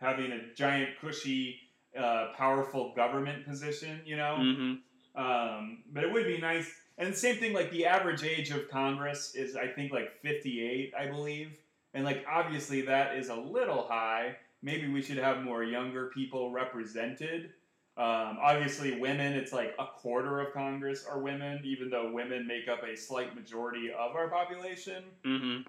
[0.00, 1.60] having a giant cushy
[1.98, 4.36] uh, powerful government position you know?
[4.40, 5.22] Mm-hmm.
[5.22, 6.70] um, but it would be nice.
[6.98, 10.94] And the same thing like the average age of congress is i think like 58
[10.98, 11.58] i believe.
[11.94, 14.36] And like obviously that is a little high.
[14.62, 17.50] Maybe we should have more younger people represented.
[17.98, 22.68] Um, obviously women it's like a quarter of congress are women even though women make
[22.68, 25.04] up a slight majority of our population.
[25.24, 25.62] Mm-hmm.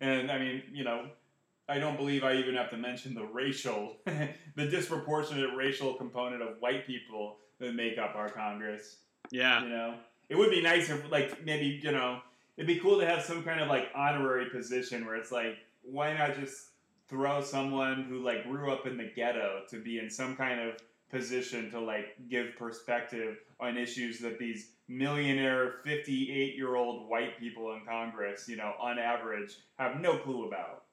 [0.00, 1.06] And I mean, you know,
[1.68, 6.60] I don't believe I even have to mention the racial, the disproportionate racial component of
[6.60, 8.96] white people that make up our Congress.
[9.30, 9.62] Yeah.
[9.62, 9.94] You know,
[10.28, 12.20] it would be nice if, like, maybe you know,
[12.56, 16.12] it'd be cool to have some kind of like honorary position where it's like, why
[16.16, 16.68] not just
[17.08, 20.74] throw someone who like grew up in the ghetto to be in some kind of
[21.10, 27.72] position to like give perspective on issues that these millionaire 58 year old white people
[27.72, 30.85] in congress you know on average have no clue about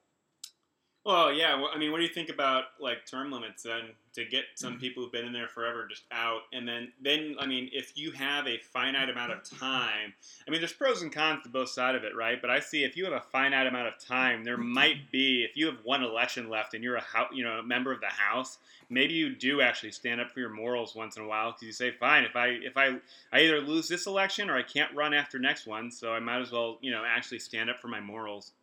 [1.06, 1.56] Well, yeah.
[1.56, 4.74] Well, I mean, what do you think about like term limits then to get some
[4.74, 4.80] mm-hmm.
[4.80, 8.12] people who've been in there forever just out, and then then I mean, if you
[8.12, 10.14] have a finite amount of time,
[10.47, 12.39] I mean, there's pros and cons to both sides of it, right?
[12.39, 14.74] But I see if you have a finite amount of time, there mm-hmm.
[14.74, 17.91] might be if you have one election left and you're a you know a member
[17.91, 21.28] of the House, maybe you do actually stand up for your morals once in a
[21.28, 22.95] while because you say, fine, if I if I
[23.34, 26.39] I either lose this election or I can't run after next one, so I might
[26.39, 28.54] as well you know actually stand up for my morals.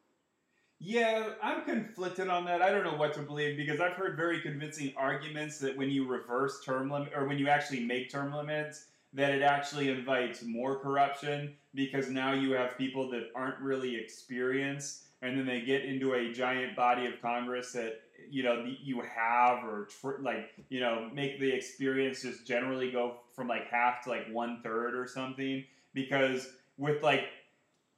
[0.82, 2.62] Yeah i'm conflicted on that.
[2.62, 6.06] I don't know what to believe because i've heard very convincing arguments that when you
[6.06, 10.78] reverse term limit or when you actually make term limits that it actually invites more
[10.78, 16.14] corruption because now you have people that aren't really experienced and then they get into
[16.14, 18.00] a giant body of congress that
[18.30, 23.16] you know you have or tr- like you know make the experience just generally go
[23.34, 25.62] from like half to like one third or something
[25.92, 27.24] because with like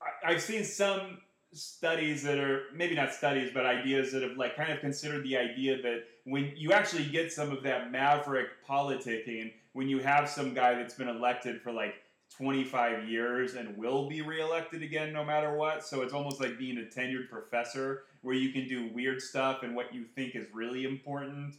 [0.01, 1.19] I- i've seen some
[1.53, 5.37] studies that are maybe not studies but ideas that have like kind of considered the
[5.37, 10.55] idea that when you actually get some of that maverick politicking when you have some
[10.55, 11.95] guy that's been elected for like
[12.37, 16.79] 25 years and will be reelected again no matter what so it's almost like being
[16.79, 20.85] a tenured professor where you can do weird stuff and what you think is really
[20.85, 21.55] important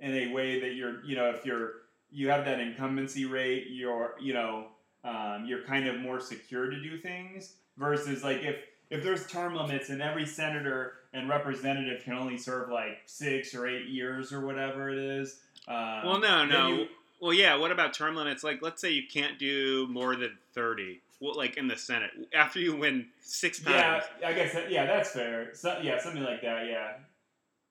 [0.00, 1.72] in a way that you're you know if you're
[2.10, 4.68] you have that incumbency rate you're you know
[5.04, 8.56] um, you're kind of more secure to do things versus like if
[8.90, 13.66] if there's term limits and every senator and representative can only serve like six or
[13.66, 16.68] eight years or whatever it is um, Well, no, no.
[16.68, 16.88] you-
[17.20, 17.54] well, yeah.
[17.56, 18.44] What about term limits?
[18.44, 21.00] Like, let's say you can't do more than thirty.
[21.20, 24.04] Well, like in the Senate, after you win six times.
[24.20, 26.94] yeah i guess that, yeah that's fair so, yeah something like that yeah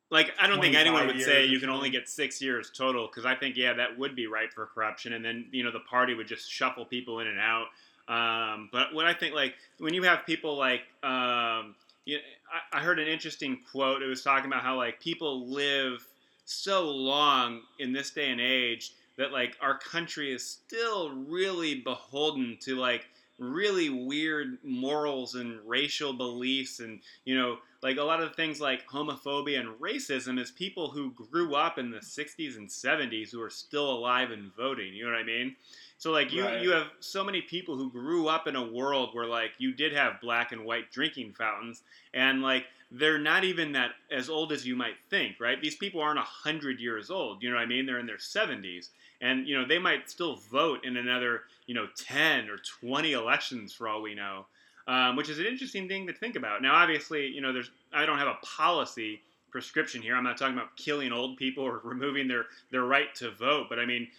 [0.09, 3.26] Like, I don't think anyone would say you can only get six years total, because
[3.26, 6.16] I think yeah, that would be ripe for corruption, and then you know the party
[6.16, 7.68] would just shuffle people in and out.
[8.07, 11.75] Um, but what I think, like when you have people like, um,
[12.05, 12.19] you
[12.51, 14.01] I, I heard an interesting quote.
[14.01, 16.05] It was talking about how like people live
[16.45, 22.57] so long in this day and age that like our country is still really beholden
[22.61, 23.05] to like
[23.39, 28.87] really weird morals and racial beliefs and you know like a lot of things like
[28.87, 33.49] homophobia and racism is people who grew up in the 60s and 70s who are
[33.49, 35.55] still alive and voting you know what i mean
[36.03, 36.61] so like you Right.
[36.61, 39.93] you have so many people who grew up in a world where like you did
[39.93, 41.81] have black and white drinking fountains
[42.13, 46.01] and like they're not even that as old as you might think right these people
[46.01, 48.89] aren't 100 years old you know what i mean they're in their 70s
[49.21, 53.71] and you know they might still vote in another you know 10 or 20 elections
[53.71, 54.45] for all we know
[54.85, 58.05] um, which is an interesting thing to think about now obviously you know there's i
[58.05, 59.21] don't have a policy
[59.53, 60.15] prescription here.
[60.15, 63.79] I'm not talking about killing old people or removing their their right to vote, but
[63.79, 64.09] I mean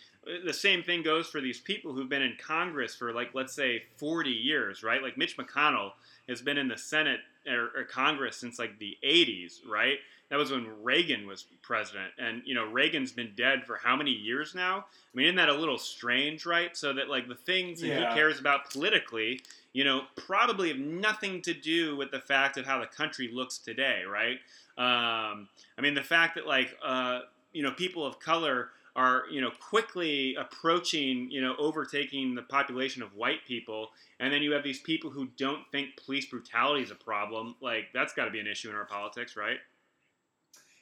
[0.44, 3.82] the same thing goes for these people who've been in Congress for like let's say
[3.96, 5.02] 40 years, right?
[5.02, 5.92] Like Mitch McConnell
[6.28, 9.98] has been in the Senate or, or Congress since like the 80s, right?
[10.30, 14.10] That was when Reagan was president, and you know Reagan's been dead for how many
[14.10, 14.78] years now?
[14.78, 16.74] I mean, isn't that a little strange, right?
[16.76, 18.08] So that like the things that Yeah.
[18.08, 19.42] he cares about politically,
[19.74, 23.58] you know, probably have nothing to do with the fact of how the country looks
[23.58, 24.38] today, right?
[24.78, 25.48] Um,
[25.78, 27.20] I mean, the fact that like uh,
[27.52, 33.02] you know people of color are you know quickly approaching you know overtaking the population
[33.02, 33.90] of white people
[34.20, 37.86] and then you have these people who don't think police brutality is a problem like
[37.92, 39.58] that's got to be an issue in our politics right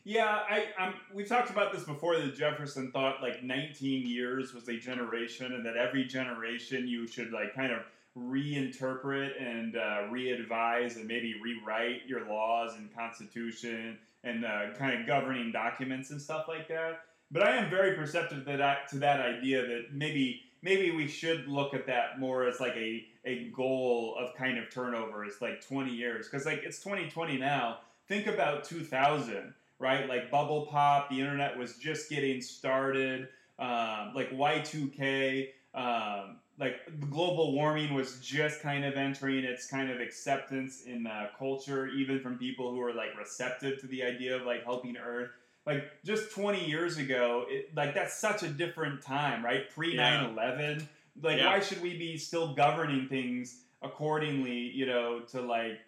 [0.05, 2.17] Yeah, I, I'm, we've talked about this before.
[2.17, 7.33] That Jefferson thought like 19 years was a generation, and that every generation you should
[7.33, 7.83] like kind of
[8.19, 15.07] reinterpret and uh, re-advise and maybe rewrite your laws and constitution and uh, kind of
[15.07, 17.05] governing documents and stuff like that.
[17.33, 21.49] But I am very perceptive to that to that idea that maybe maybe we should
[21.49, 25.25] look at that more as like a a goal of kind of turnover.
[25.25, 27.79] It's like 20 years because like it's 2020 now.
[28.09, 30.09] Think about 2000 right?
[30.09, 33.29] Like bubble pop, the internet was just getting started.
[33.59, 36.77] Um, like Y2K, um, like
[37.11, 42.21] global warming was just kind of entering its kind of acceptance in uh, culture, even
[42.21, 45.31] from people who are like receptive to the idea of like helping Earth.
[45.67, 49.69] Like just 20 years ago, it, like that's such a different time, right?
[49.71, 50.89] Pre 9 11.
[51.23, 51.47] Like, Yeah.
[51.47, 55.79] why should we be still governing things accordingly, you know, to like,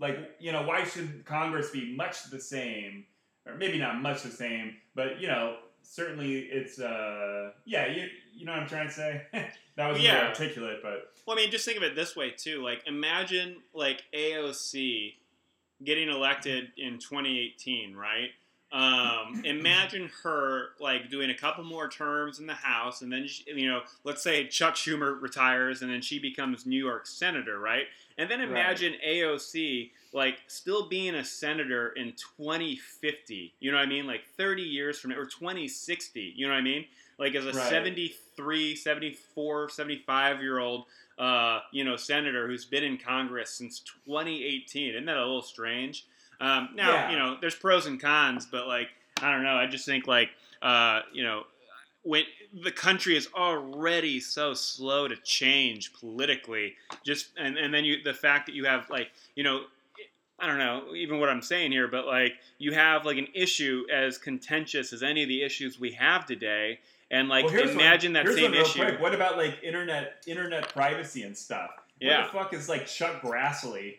[0.00, 3.06] like, you know, why should Congress be much the same?
[3.44, 8.46] or maybe not much the same, but you know, certainly it's uh yeah, you you
[8.46, 9.22] know what I'm trying to say?
[9.76, 10.12] that was Yeah.
[10.12, 13.56] very articulate, but well i mean just think of it this way too like imagine
[13.74, 15.14] like AOC
[15.84, 18.30] getting elected in 2018 right
[18.72, 23.44] um, imagine her like doing a couple more terms in the House, and then she,
[23.54, 27.84] you know, let's say Chuck Schumer retires, and then she becomes New York senator, right?
[28.18, 28.48] And then Right.
[28.48, 33.54] imagine AOC like still being a senator in 2050.
[33.60, 34.06] You know what I mean?
[34.06, 36.32] Like 30 years from now, or 2060.
[36.36, 36.86] You know what I mean?
[37.18, 37.68] Like as a Right.
[37.68, 40.86] 73, 74, 75 year old,
[41.18, 44.94] uh, you know, senator who's been in Congress since 2018.
[44.94, 46.06] Isn't that a little strange?
[46.40, 47.10] Um, now, Yeah.
[47.10, 48.88] you know, there's pros and cons, but like,
[49.20, 49.56] I don't know.
[49.56, 50.30] I just think like,
[50.60, 51.44] uh, you know,
[52.02, 56.74] when the country is already so slow to change politically,
[57.04, 59.62] just and, and then you the fact that you have like, you know,
[60.38, 63.84] I don't know even what I'm saying here, but like you have like an issue
[63.92, 66.80] as contentious as any of the issues we have today,
[67.10, 68.82] and like well, imagine one, that same issue.
[68.82, 69.00] Quick.
[69.00, 71.70] What about like internet internet privacy and stuff?
[72.00, 72.22] Yeah.
[72.22, 73.98] What the fuck is like Chuck Grassley?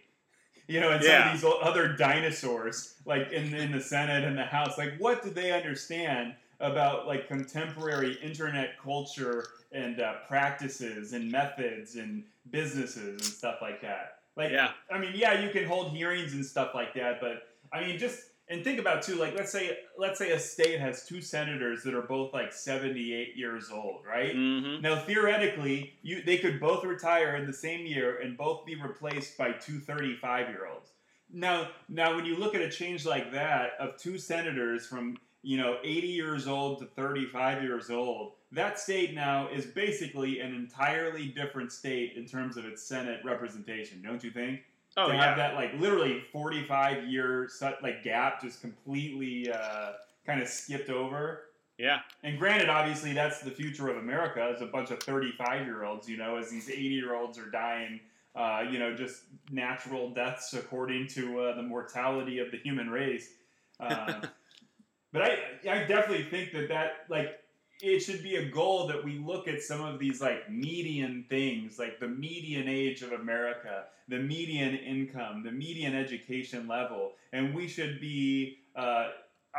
[0.67, 1.35] You know, and Yeah.
[1.37, 5.23] some of these other dinosaurs, like in, in the Senate and the House, like what
[5.23, 13.05] do they understand about like contemporary internet culture and uh, practices and methods and businesses
[13.11, 14.19] and stuff like that?
[14.37, 14.71] Like, Yeah.
[14.91, 18.21] I mean, yeah, you can hold hearings and stuff like that, but I mean, just
[18.53, 21.95] and think about too, like let's say let's say a state has two senators that
[21.95, 24.33] are both like seventy eight years old, right?
[24.33, 28.75] hmm Now theoretically, you they could both retire in the same year and both be
[28.75, 30.91] replaced by two 35 year olds.
[31.31, 35.57] Now, now when you look at a change like that of two senators from you
[35.57, 41.27] know 80 years old to 35 years old, that state now is basically an entirely
[41.27, 44.61] different state in terms of its Senate representation, don't you think?
[44.95, 45.25] Oh to yeah.
[45.25, 47.49] have that like literally 45 year
[47.81, 49.93] like gap just completely uh,
[50.25, 51.43] kind of skipped over.
[51.77, 51.99] Yeah.
[52.23, 56.07] And granted, obviously, that's the future of America is a bunch of 35 year olds,
[56.07, 57.99] you know, as these 80 year olds are dying,
[58.35, 63.31] uh, you know, just natural deaths according to uh, the mortality of the human race.
[63.79, 64.21] Uh,
[65.11, 65.37] but I,
[65.69, 67.39] I definitely think that that, like,
[67.83, 71.77] it should be a goal that we look at some of these, like, median things,
[71.77, 77.67] like the median age of America, the median income, the median education level, and we
[77.67, 79.09] should be uh,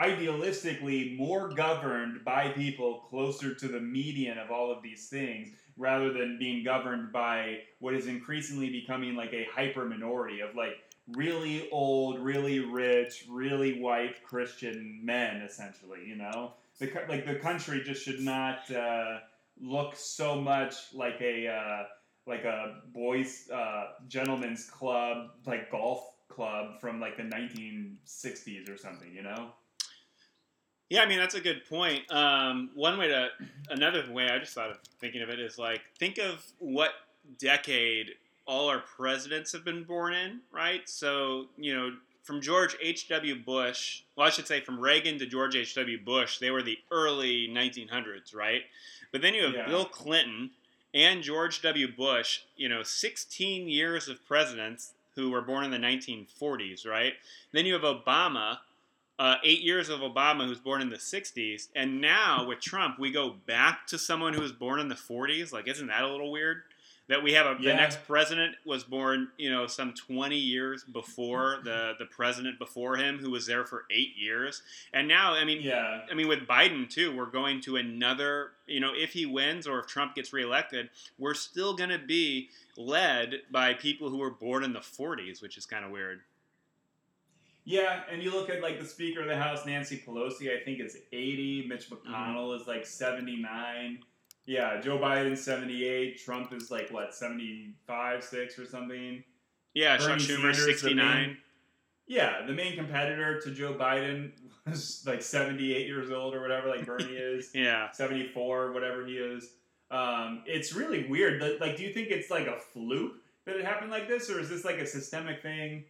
[0.03, 6.13] idealistically more governed by people closer to the median of all of these things rather
[6.13, 10.79] than being governed by what is increasingly becoming like a hyper minority of like
[11.15, 16.01] really old, really rich, really white Christian men, essentially.
[16.07, 19.19] You know, the like the country just should not uh,
[19.61, 21.85] look so much like a uh,
[22.27, 29.13] like a boys uh, gentlemen's club, like golf club from like the 1960s or something.
[29.15, 29.51] You know.
[30.91, 32.11] Yeah, I mean that's a good point.
[32.13, 33.29] Um, one way to,
[33.71, 36.91] another way I just thought of thinking of it is like think of what
[37.39, 38.11] decade
[38.47, 40.89] all our presidents have been born in, right?
[40.89, 41.91] So you know,
[42.25, 43.37] from George H.W.
[43.45, 45.99] Bush, well, I should say from Reagan to George H.W.
[46.05, 48.63] Bush, they were the early 1900s, right?
[49.13, 49.67] But then you have Yeah.
[49.67, 50.51] Bill Clinton
[50.95, 51.93] and George W.
[51.95, 57.13] Bush, you know, 16 years of presidents who were born in the 1940s, right?
[57.53, 58.59] Then you have Obama,
[59.19, 61.69] uh, eight years of Obama, who's born in the 60s.
[61.77, 65.53] And now with Trump, we go back to someone who was born in the 40s.
[65.53, 66.63] Like, isn't that a little weird?
[67.09, 71.59] That we have a, the next president was born, you know, some 20 years before
[71.65, 74.63] the, the president before him, who was there for eight years.
[74.95, 76.01] And now, I mean, Yeah.
[76.11, 78.53] I mean, with Biden too, we're going to another.
[78.67, 80.89] You know, if he wins or if Trump gets reelected,
[81.19, 82.49] we're still going to be
[82.79, 86.21] led by people who were born in the '40s, which is kind of weird.
[87.67, 90.81] Yeah, and you look at like the Speaker of the House, Nancy Pelosi, I think
[90.81, 91.67] is 80.
[91.69, 92.13] Mitch Mm-hmm.
[92.15, 93.99] McConnell is like 79.
[94.47, 96.21] Yeah, Joe Biden's 78.
[96.23, 99.23] Trump is like what 75, six or something.
[99.75, 100.97] Yeah, Chuck Schumer, 69.
[100.97, 101.37] main-
[102.07, 104.33] Yeah, the main competitor to Joe Biden
[104.67, 107.51] was like 78 years old or whatever, like Bernie is.
[107.55, 107.91] Yeah.
[107.91, 109.51] 74, whatever he is.
[109.91, 111.41] Um, it's really weird.
[111.41, 113.15] Like, Like, do you think it's like a fluke
[113.47, 115.85] that it happened like this, or is this like a systemic thing?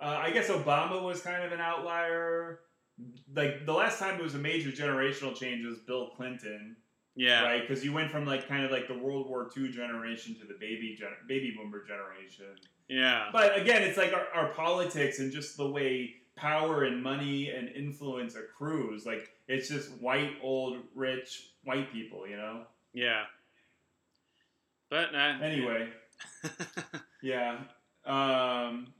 [0.00, 2.60] Uh, I guess Obama was kind of an outlier.
[3.34, 6.76] Like the last time it was a major generational change was Bill Clinton,
[7.16, 7.44] Yeah.
[7.44, 7.62] right?
[7.66, 10.54] Because you went from like kind of like the World War II generation to the
[10.58, 12.56] baby gen- baby boomer generation.
[12.88, 13.28] Yeah.
[13.32, 17.68] But again, it's like our, our politics and just the way power and money and
[17.68, 19.06] influence accrues.
[19.06, 22.62] Like it's just white, old, rich, white people, you know.
[22.92, 23.24] Yeah.
[24.90, 25.88] But uh, Anyway,
[27.22, 27.58] yeah.
[28.04, 28.92] Um,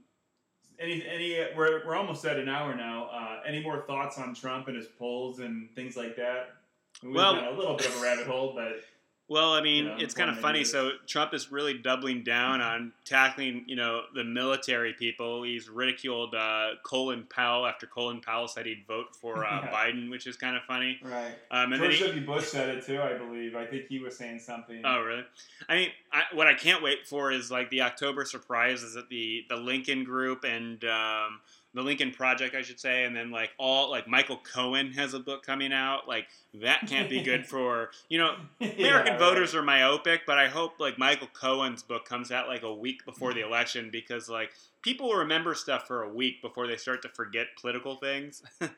[0.79, 3.09] any any we're we're almost at an hour now.
[3.13, 6.55] Uh, any more thoughts on Trump and his polls and things like that?
[7.03, 8.85] We've Well- gone a little bit of a rabbit hole, but
[9.27, 10.59] Well, I mean, Yeah, it's kind of funny.
[10.59, 10.71] ideas.
[10.73, 15.43] So Trump is really doubling down on tackling, you know, the military people.
[15.45, 19.71] He's ridiculed uh, Colin Powell after Colin Powell said he'd vote for uh, Yeah.
[19.73, 20.99] Biden, which is kind of funny.
[21.03, 21.39] right.
[21.51, 22.27] Um, and George W.
[22.27, 23.57] Bush said it too, I believe.
[23.57, 24.83] I think he was saying something.
[24.85, 25.25] Oh, really?
[25.71, 29.09] I mean, I, what I can't wait for is like the October surprise is that
[29.09, 31.41] the the Lincoln Group and um,
[31.75, 35.19] the Lincoln Project, I should say, and then like all like Michael Cohen has a
[35.21, 36.07] book coming out.
[36.09, 36.29] Like
[36.63, 40.79] that can't be good for you know American Yeah, voters are myopic, but I hope
[40.79, 44.53] like Michael Cohen's book comes out like a week before the election because like
[44.83, 48.43] people remember stuff for a week before they start to forget political things.
[48.61, 48.69] I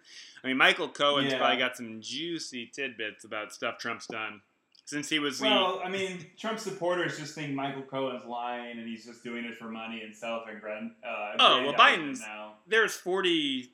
[0.44, 1.38] mean, Michael Cohen's Yeah.
[1.38, 4.40] probably got some juicy tidbits about stuff Trump's done
[4.86, 8.88] since he was the Well, I mean, Trump supporters just think Michael Cohen's lying and
[8.88, 12.52] he's just doing it for money and self uh, Oh, well, Biden's- now.
[12.68, 13.68] there's 43%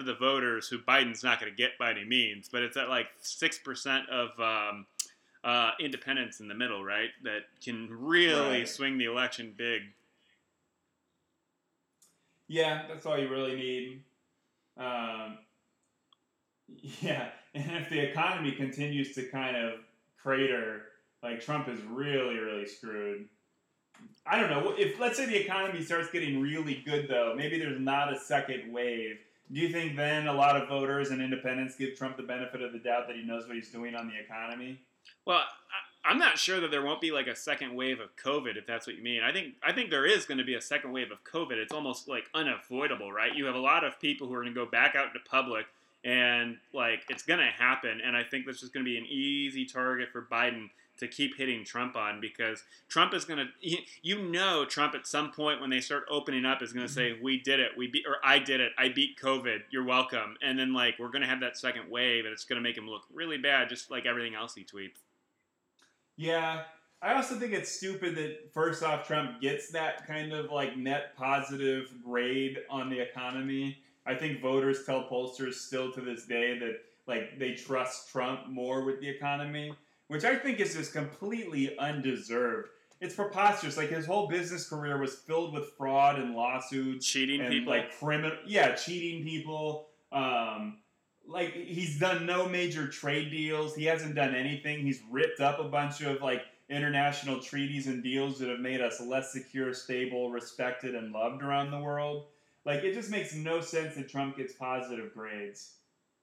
[0.00, 2.88] of the voters who Biden's not going to get by any means, but it's at
[2.88, 4.86] like 6% of um,
[5.44, 7.10] uh, independents in the middle, right?
[7.22, 8.68] That can really Right.
[8.68, 9.82] swing the election big.
[12.48, 14.02] Yeah, that's all you really need.
[14.76, 15.38] Um,
[17.00, 19.80] yeah, and if the economy continues to kind of
[20.22, 20.82] crater,
[21.22, 23.28] like Trump is really, really screwed.
[24.26, 24.74] I don't know.
[24.76, 28.72] If let's say the economy starts getting really good, though, maybe there's not a second
[28.72, 29.18] wave.
[29.52, 32.72] Do you think then a lot of voters and independents give Trump the benefit of
[32.72, 34.80] the doubt that he knows what he's doing on the economy?
[35.24, 38.56] Well, I, I'm not sure that there won't be like a second wave of COVID,
[38.56, 39.22] if that's what you mean.
[39.22, 41.52] I think I think there is going to be a second wave of COVID.
[41.52, 43.34] It's almost like unavoidable, right?
[43.34, 45.66] You have a lot of people who are going to go back out into public,
[46.06, 48.00] and like it's going to happen.
[48.02, 51.36] And I think that's just going to be an easy target for Biden to keep
[51.36, 55.68] hitting Trump on because Trump is going to, you know, Trump at some point when
[55.68, 57.24] they start opening up is going to say, mm-hmm.
[57.24, 59.58] "We did it, we beat, or I did it, I beat COVID.
[59.70, 62.56] You're welcome." And then like we're going to have that second wave, and it's going
[62.56, 65.02] to make him look really bad, just like everything else he tweets.
[66.16, 66.62] Yeah.
[67.02, 71.14] I also think it's stupid that first off Trump gets that kind of like net
[71.14, 73.78] positive grade on the economy.
[74.06, 78.84] I think voters tell pollsters still to this day that like they trust Trump more
[78.84, 79.74] with the economy,
[80.08, 82.68] which I think is just completely undeserved.
[83.00, 83.76] It's preposterous.
[83.76, 87.72] Like his whole business career was filled with fraud and lawsuits cheating and people.
[87.72, 90.78] like criminal yeah cheating people um
[91.28, 95.64] like he's done no major trade deals he hasn't done anything he's ripped up a
[95.64, 100.94] bunch of like international treaties and deals that have made us less secure stable respected
[100.94, 102.26] and loved around the world
[102.66, 105.72] like it just makes no sense that trump gets positive grades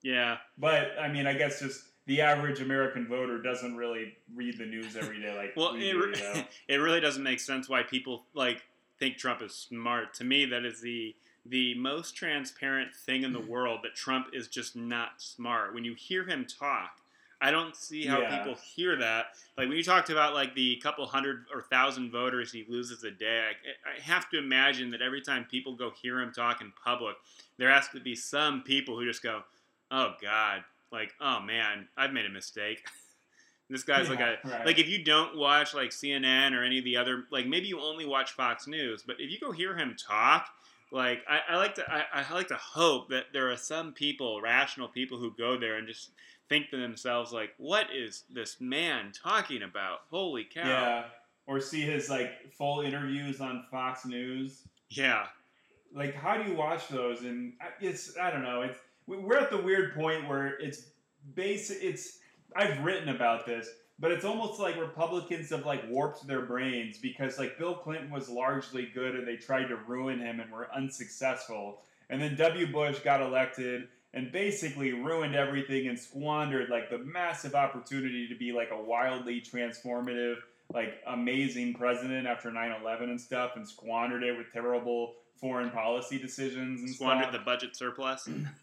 [0.04, 4.66] yeah, but i mean i guess just the average american voter doesn't really read the
[4.66, 6.44] news every day like well, we it, do, you know?
[6.68, 8.62] it really doesn't make sense why people like
[9.04, 10.14] think Trump is smart.
[10.16, 11.16] To me, that is the
[11.46, 15.74] the most transparent thing in the world that Trump is just not smart.
[15.74, 17.00] When you hear him talk,
[17.44, 18.38] I don't see how Yeah.
[18.38, 19.36] people hear that.
[19.58, 23.12] Like when you talked about like the couple hundred or thousand voters he loses a
[23.12, 23.52] day,
[23.86, 27.18] I have to imagine that every time people go hear him talk in public,
[27.58, 29.44] there has to be some people who just go,
[29.92, 32.88] "Oh God, like, oh man, I've made a mistake."
[33.74, 34.66] this guy's like a right.
[34.68, 37.82] like if you don't watch like CNN or any of the other like maybe you
[37.82, 40.48] only watch Fox News, but if you go hear him talk,
[40.92, 44.42] like I, I like to I, I like to hope that there are some people,
[44.42, 46.12] rational people, who go there and just
[46.50, 50.02] think to themselves like, what is this man talking about?
[50.12, 50.62] Holy cow!
[50.68, 51.04] Yeah.
[51.48, 54.62] Or see his like full interviews on Fox News.
[54.90, 55.26] Yeah.
[55.96, 57.22] Like, how do you watch those?
[57.22, 58.62] And I- it's I don't know.
[58.62, 60.90] It's we- we're at the weird point where it's
[61.34, 61.80] basic.
[61.82, 62.20] It's
[62.56, 63.68] I've written about this,
[64.00, 68.30] but it's almost like Republicans have like warped their brains because like Bill Clinton was
[68.30, 71.82] largely good and they tried to ruin him and were unsuccessful.
[72.10, 72.72] And then W.
[72.72, 78.52] Bush got elected and basically ruined everything and squandered like the massive opportunity to be
[78.52, 80.36] like a wildly transformative,
[80.74, 86.82] like amazing president after 9/11 and stuff, and squandered it with terrible foreign policy decisions
[86.82, 87.34] and Squandered stuff.
[87.34, 88.30] the budget surplus.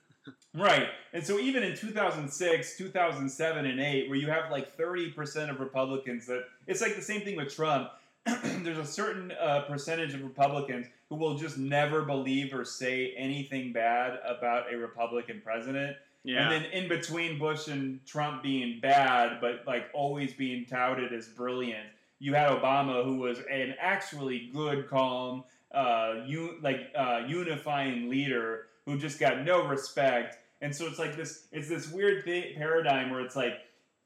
[0.54, 0.88] Right.
[1.12, 6.26] And so even in 2006, 2007, and 8, where you have like 30% of Republicans
[6.26, 7.90] that it's like the same thing with Trump.
[8.26, 13.72] There's a certain uh, percentage of Republicans who will just never believe or say anything
[13.72, 15.96] bad about a Republican president.
[16.22, 16.42] Yeah.
[16.42, 21.28] And then in between Bush and Trump being bad, but like always being touted as
[21.28, 21.86] brilliant,
[22.18, 28.66] you had Obama, who was an actually good, calm, uh, u- like uh, unifying leader
[28.86, 30.38] who just got no respect.
[30.60, 33.54] And so it's like this, it's this weird th- paradigm where it's like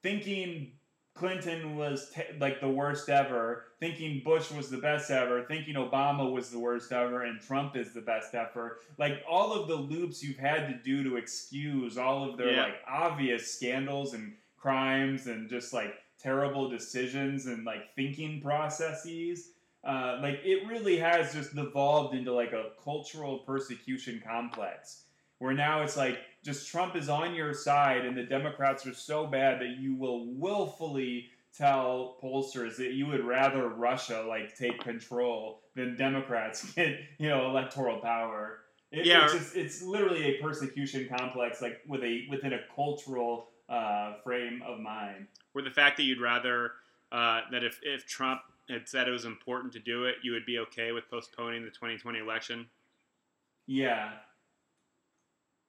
[0.02, 0.72] thinking
[1.14, 6.30] Clinton was te- like the worst ever, thinking Bush was the best ever, thinking Obama
[6.30, 8.78] was the worst ever, and Trump is the best ever.
[8.98, 12.62] Like all of the loops you've had to do to excuse all of their Yeah.
[12.64, 19.50] like obvious scandals and crimes and just like terrible decisions and like thinking processes.
[19.84, 25.02] Uh, like it really has just devolved into like a cultural persecution complex
[25.38, 29.26] where now it's like just Trump is on your side and the Democrats are so
[29.26, 35.60] bad that you will willfully tell pollsters that you would rather Russia like take control
[35.76, 38.60] than Democrats get you know electoral power.
[38.90, 43.48] It, Yeah, it's just, it's literally a persecution complex like with a within a cultural
[43.68, 45.26] uh, frame of mind.
[45.54, 46.72] Or the fact that you'd rather
[47.12, 50.46] uh, that if, if Trump had said it was important to do it, you would
[50.46, 52.66] be okay with postponing the 2020 election.
[53.66, 54.10] Yeah,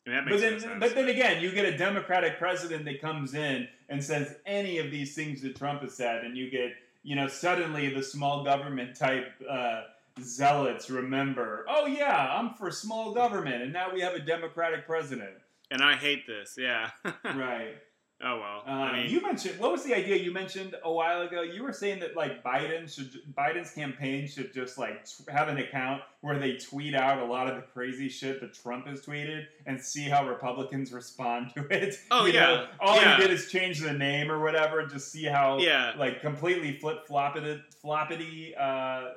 [0.06, 2.86] I mean, that but makes then, no but then again, you get a Democratic president
[2.86, 6.50] that comes in and says any of these things that Trump has said, and you
[6.50, 6.74] get,
[7.04, 9.82] you know, suddenly the small government type uh,
[10.22, 15.36] zealots remember, oh yeah, I'm for small government, and now we have a Democratic president.
[15.72, 16.56] and I hate this.
[16.58, 16.91] Yeah.
[17.24, 17.76] right.
[18.24, 18.63] Oh well.
[18.68, 21.41] Uh, I mean, you mentioned what was the idea you mentioned a while ago?
[21.41, 25.57] You were saying that like Biden should Biden's campaign should just like t- have an
[25.57, 29.45] account where they tweet out a lot of the crazy shit that Trump has tweeted
[29.66, 31.95] and see how Republicans respond to it.
[32.11, 32.45] Oh, You yeah.
[32.45, 33.16] know, all Yeah.
[33.18, 35.93] he did is change the name or whatever, and just see how yeah.
[35.97, 39.13] like completely flip floppity floppity uh,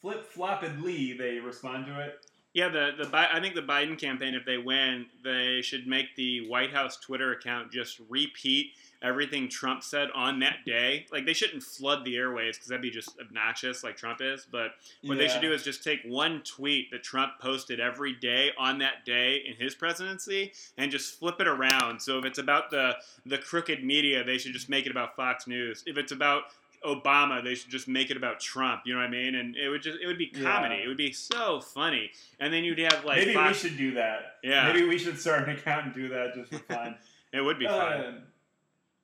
[0.00, 2.26] flip floppedly they respond to it.
[2.52, 6.16] Yeah, the the Bi- I think the Biden campaign, if they win, they should make
[6.16, 8.72] the White House Twitter account just repeat
[9.02, 11.06] everything Trump said on that day.
[11.12, 14.46] Like they shouldn't flood the airwaves because that'd be just obnoxious, like Trump is.
[14.50, 14.72] But
[15.04, 18.78] what they should do is just take one tweet that Trump posted every day on
[18.78, 22.00] that day in his presidency and just flip it around.
[22.02, 25.46] So if it's about the the crooked media, they should just make it about Fox
[25.46, 25.84] News.
[25.86, 26.44] If it's about
[26.84, 28.82] Obama, they should just make it about Trump.
[28.86, 29.34] You know what I mean?
[29.34, 30.76] And it would just it would be comedy.
[30.76, 30.84] Yeah.
[30.84, 32.10] It would be so funny.
[32.38, 34.36] And then you'd have like Maybe Fox, we should do that.
[34.42, 36.96] yeah, Maybe we should start an account and do that just for fun.
[37.32, 38.04] it would be fun.
[38.04, 38.18] Um,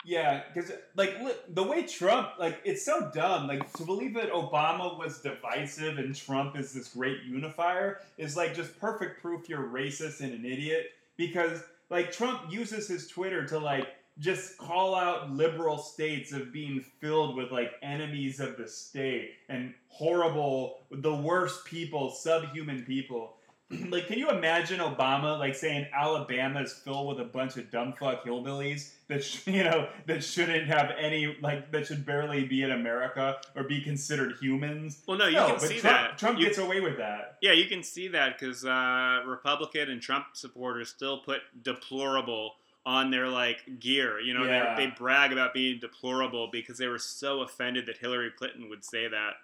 [0.04, 3.48] yeah, because like li- the way Trump, like it's so dumb.
[3.48, 8.54] Like to believe that Obama was divisive and Trump is this great unifier is like
[8.54, 10.92] just perfect proof you're racist and an idiot.
[11.16, 13.88] Because like Trump uses his Twitter to like
[14.18, 19.74] just call out liberal states of being filled with like enemies of the state and
[19.88, 23.34] horrible, the worst people, subhuman people.
[23.88, 27.92] like, can you imagine Obama like saying Alabama is filled with a bunch of dumb
[27.98, 32.62] fuck hillbillies that sh- you know that shouldn't have any like that should barely be
[32.62, 35.02] in America or be considered humans?
[35.06, 36.18] Well, no, you no, can but see Trump, that.
[36.18, 37.38] Trump You- gets away with that.
[37.42, 42.52] Yeah, you can see that because uh, Republican and Trump supporters still put deplorable
[42.86, 44.20] on their like gear.
[44.20, 44.76] You know, Yeah.
[44.76, 48.84] they, they brag about being deplorable because they were so offended that Hillary Clinton would
[48.84, 49.34] say that.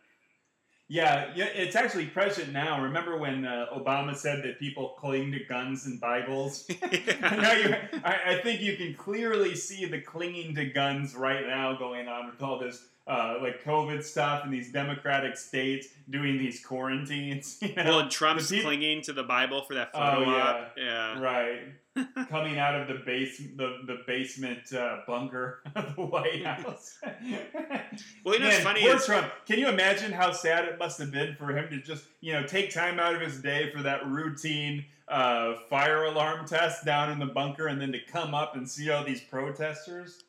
[0.88, 2.82] Yeah, it's actually present now.
[2.82, 6.68] Remember when uh, Obama said that people cling to guns and Bibles?
[7.20, 7.74] now you,
[8.04, 12.26] I, I think you can clearly see the clinging to guns right now going on
[12.26, 17.58] with all this uh, like COVID stuff in these democratic states doing these quarantines.
[17.62, 17.84] You know?
[17.84, 20.42] Well, and Trump's clinging to the Bible for that Oh, photo yeah.
[20.42, 20.74] op.
[20.76, 21.20] Yeah.
[21.20, 21.60] right.
[22.30, 26.98] Coming out of the base, the, the basement uh, bunker of the White House.
[27.04, 29.30] Well, you know what's Man, funny poor is Trump.
[29.46, 32.44] Can you imagine how sad it must have been for him to just, you know,
[32.46, 37.18] take time out of his day for that routine uh, fire alarm test down in
[37.18, 40.22] the bunker, and then to come up and see all these protesters?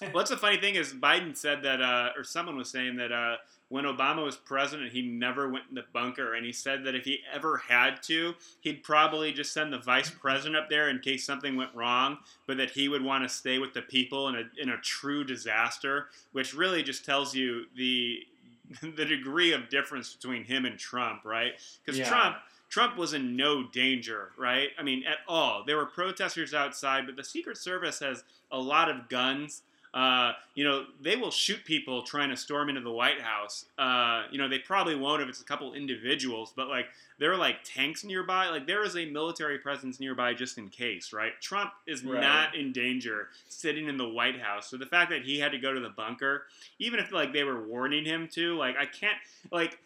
[0.00, 3.12] Well, that's the funny thing is Biden said that, uh, or someone was saying that
[3.12, 3.36] uh,
[3.68, 7.04] when Obama was president, he never went in the bunker, and he said that if
[7.04, 11.24] he ever had to, he'd probably just send the vice president up there in case
[11.24, 14.42] something went wrong, but that he would want to stay with the people in a
[14.60, 18.20] in a true disaster, which really just tells you the
[18.82, 21.52] the degree of difference between him and Trump, right?
[21.84, 22.08] Because Yeah.
[22.08, 22.36] Trump.
[22.70, 24.70] Trump was in no danger, right?
[24.76, 25.62] I mean, at all.
[25.64, 29.62] There were protesters outside, but the Secret Service has a lot of guns.
[29.94, 33.66] Uh, you know, they will shoot people trying to storm into the White House.
[33.78, 36.86] Uh, you know, they probably won't if it's a couple individuals, but like
[37.20, 38.48] there are like tanks nearby.
[38.48, 41.32] Like there is a military presence nearby just in case, right?
[41.40, 42.20] Trump is Right.
[42.20, 44.68] not in danger sitting in the White House.
[44.68, 46.42] So the fact that he had to go to the bunker,
[46.80, 49.16] even if like they were warning him to, like I can't
[49.52, 49.78] like.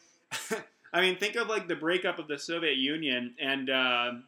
[0.90, 3.68] I mean, think of like the breakup of the Soviet Union and.
[3.70, 4.24] um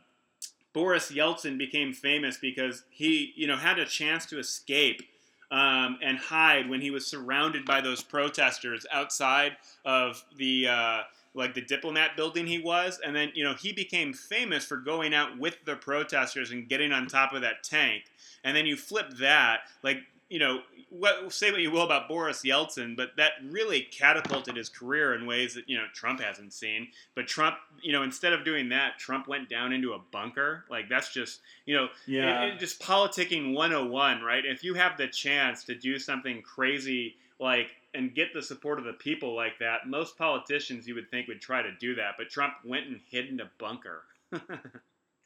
[0.72, 5.02] Boris Yeltsin became famous because he, you know, had a chance to escape
[5.50, 11.00] um, and hide when he was surrounded by those protesters outside of the uh,
[11.34, 15.14] like the diplomat building he was, and then you know he became famous for going
[15.14, 18.04] out with the protesters and getting on top of that tank,
[18.44, 19.98] and then you flip that like
[20.30, 24.68] you know what say what you will about Boris Yeltsin, but that really catapulted his
[24.68, 26.88] career in ways that you know Trump hasn't seen.
[27.14, 30.64] But Trump, you know, instead of doing that, Trump went down into a bunker.
[30.70, 32.44] Like that's just you know Yeah.
[32.44, 34.44] it- it- just politicking 101, right?
[34.46, 38.84] If you have the chance to do something crazy like and get the support of
[38.84, 42.30] the people like that, most politicians you would think would try to do that, but
[42.30, 44.04] Trump went and hid in a bunker.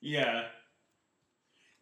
[0.00, 0.44] Yeah.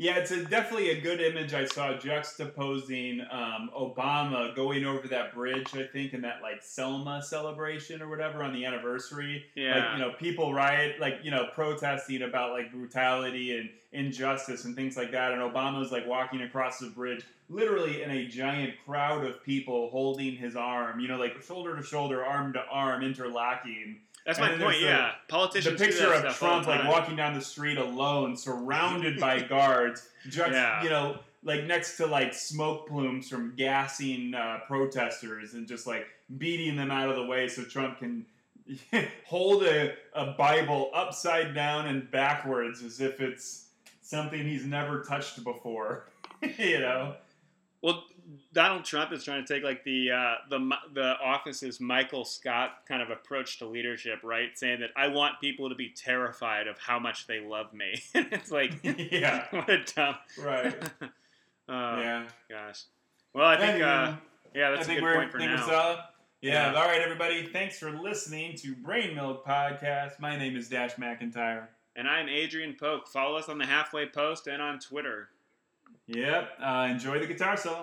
[0.03, 5.33] Yeah, it's a, definitely a good image I saw juxtaposing um, Obama going over that
[5.33, 9.45] bridge, I think, in that like Selma celebration or whatever on the anniversary.
[9.55, 9.77] Yeah.
[9.77, 14.75] Like, you know, people riot, like, you know, protesting about like brutality and injustice and
[14.75, 15.35] things like that.
[15.35, 20.35] And Obama's like walking across the bridge, literally in a giant crowd of people holding
[20.35, 23.99] his arm, you know, like shoulder to shoulder, arm to arm, interlocking.
[24.27, 24.79] That's And my point.
[24.81, 25.79] the- yeah, politicians.
[25.81, 30.83] the picture of Trump like walking down the street alone, surrounded by guards, just Yeah.
[30.83, 36.07] you know, like next to like smoke plumes from gassing uh, protesters and just like
[36.39, 38.25] beating them out of the way so Trump can
[39.27, 43.67] hold a, a Bible upside down and backwards as if it's
[44.03, 46.09] something he's never touched before.
[46.59, 47.17] you know?
[47.83, 48.05] Well,
[48.53, 53.03] Donald Trump is trying to take like the uh, the the office's Michael Scott kind
[53.03, 54.51] of approach to leadership, right?
[54.55, 58.03] Saying that I want people to be terrified of how much they love me.
[58.15, 60.17] and it's like, yeah, what a dumb.
[60.39, 60.75] right.
[61.69, 62.27] oh yeah.
[62.51, 62.85] gosh.
[63.35, 64.15] Well, I think uh,
[64.55, 65.67] yeah, that's I a good we're, point for now.
[65.67, 65.99] solid.
[66.41, 66.73] Yeah.
[66.73, 66.81] Yeah.
[66.81, 67.47] All right, everybody.
[67.47, 70.21] Thanks for listening to Brain Milk Podcast.
[70.21, 71.69] My name is Dash McIntyre.
[71.95, 73.07] And I'm Adrian Polk.
[73.07, 75.29] Follow us on the Halfway Post and on Twitter.
[76.09, 76.59] Yep.
[76.61, 77.83] Uh, enjoy the guitar solo.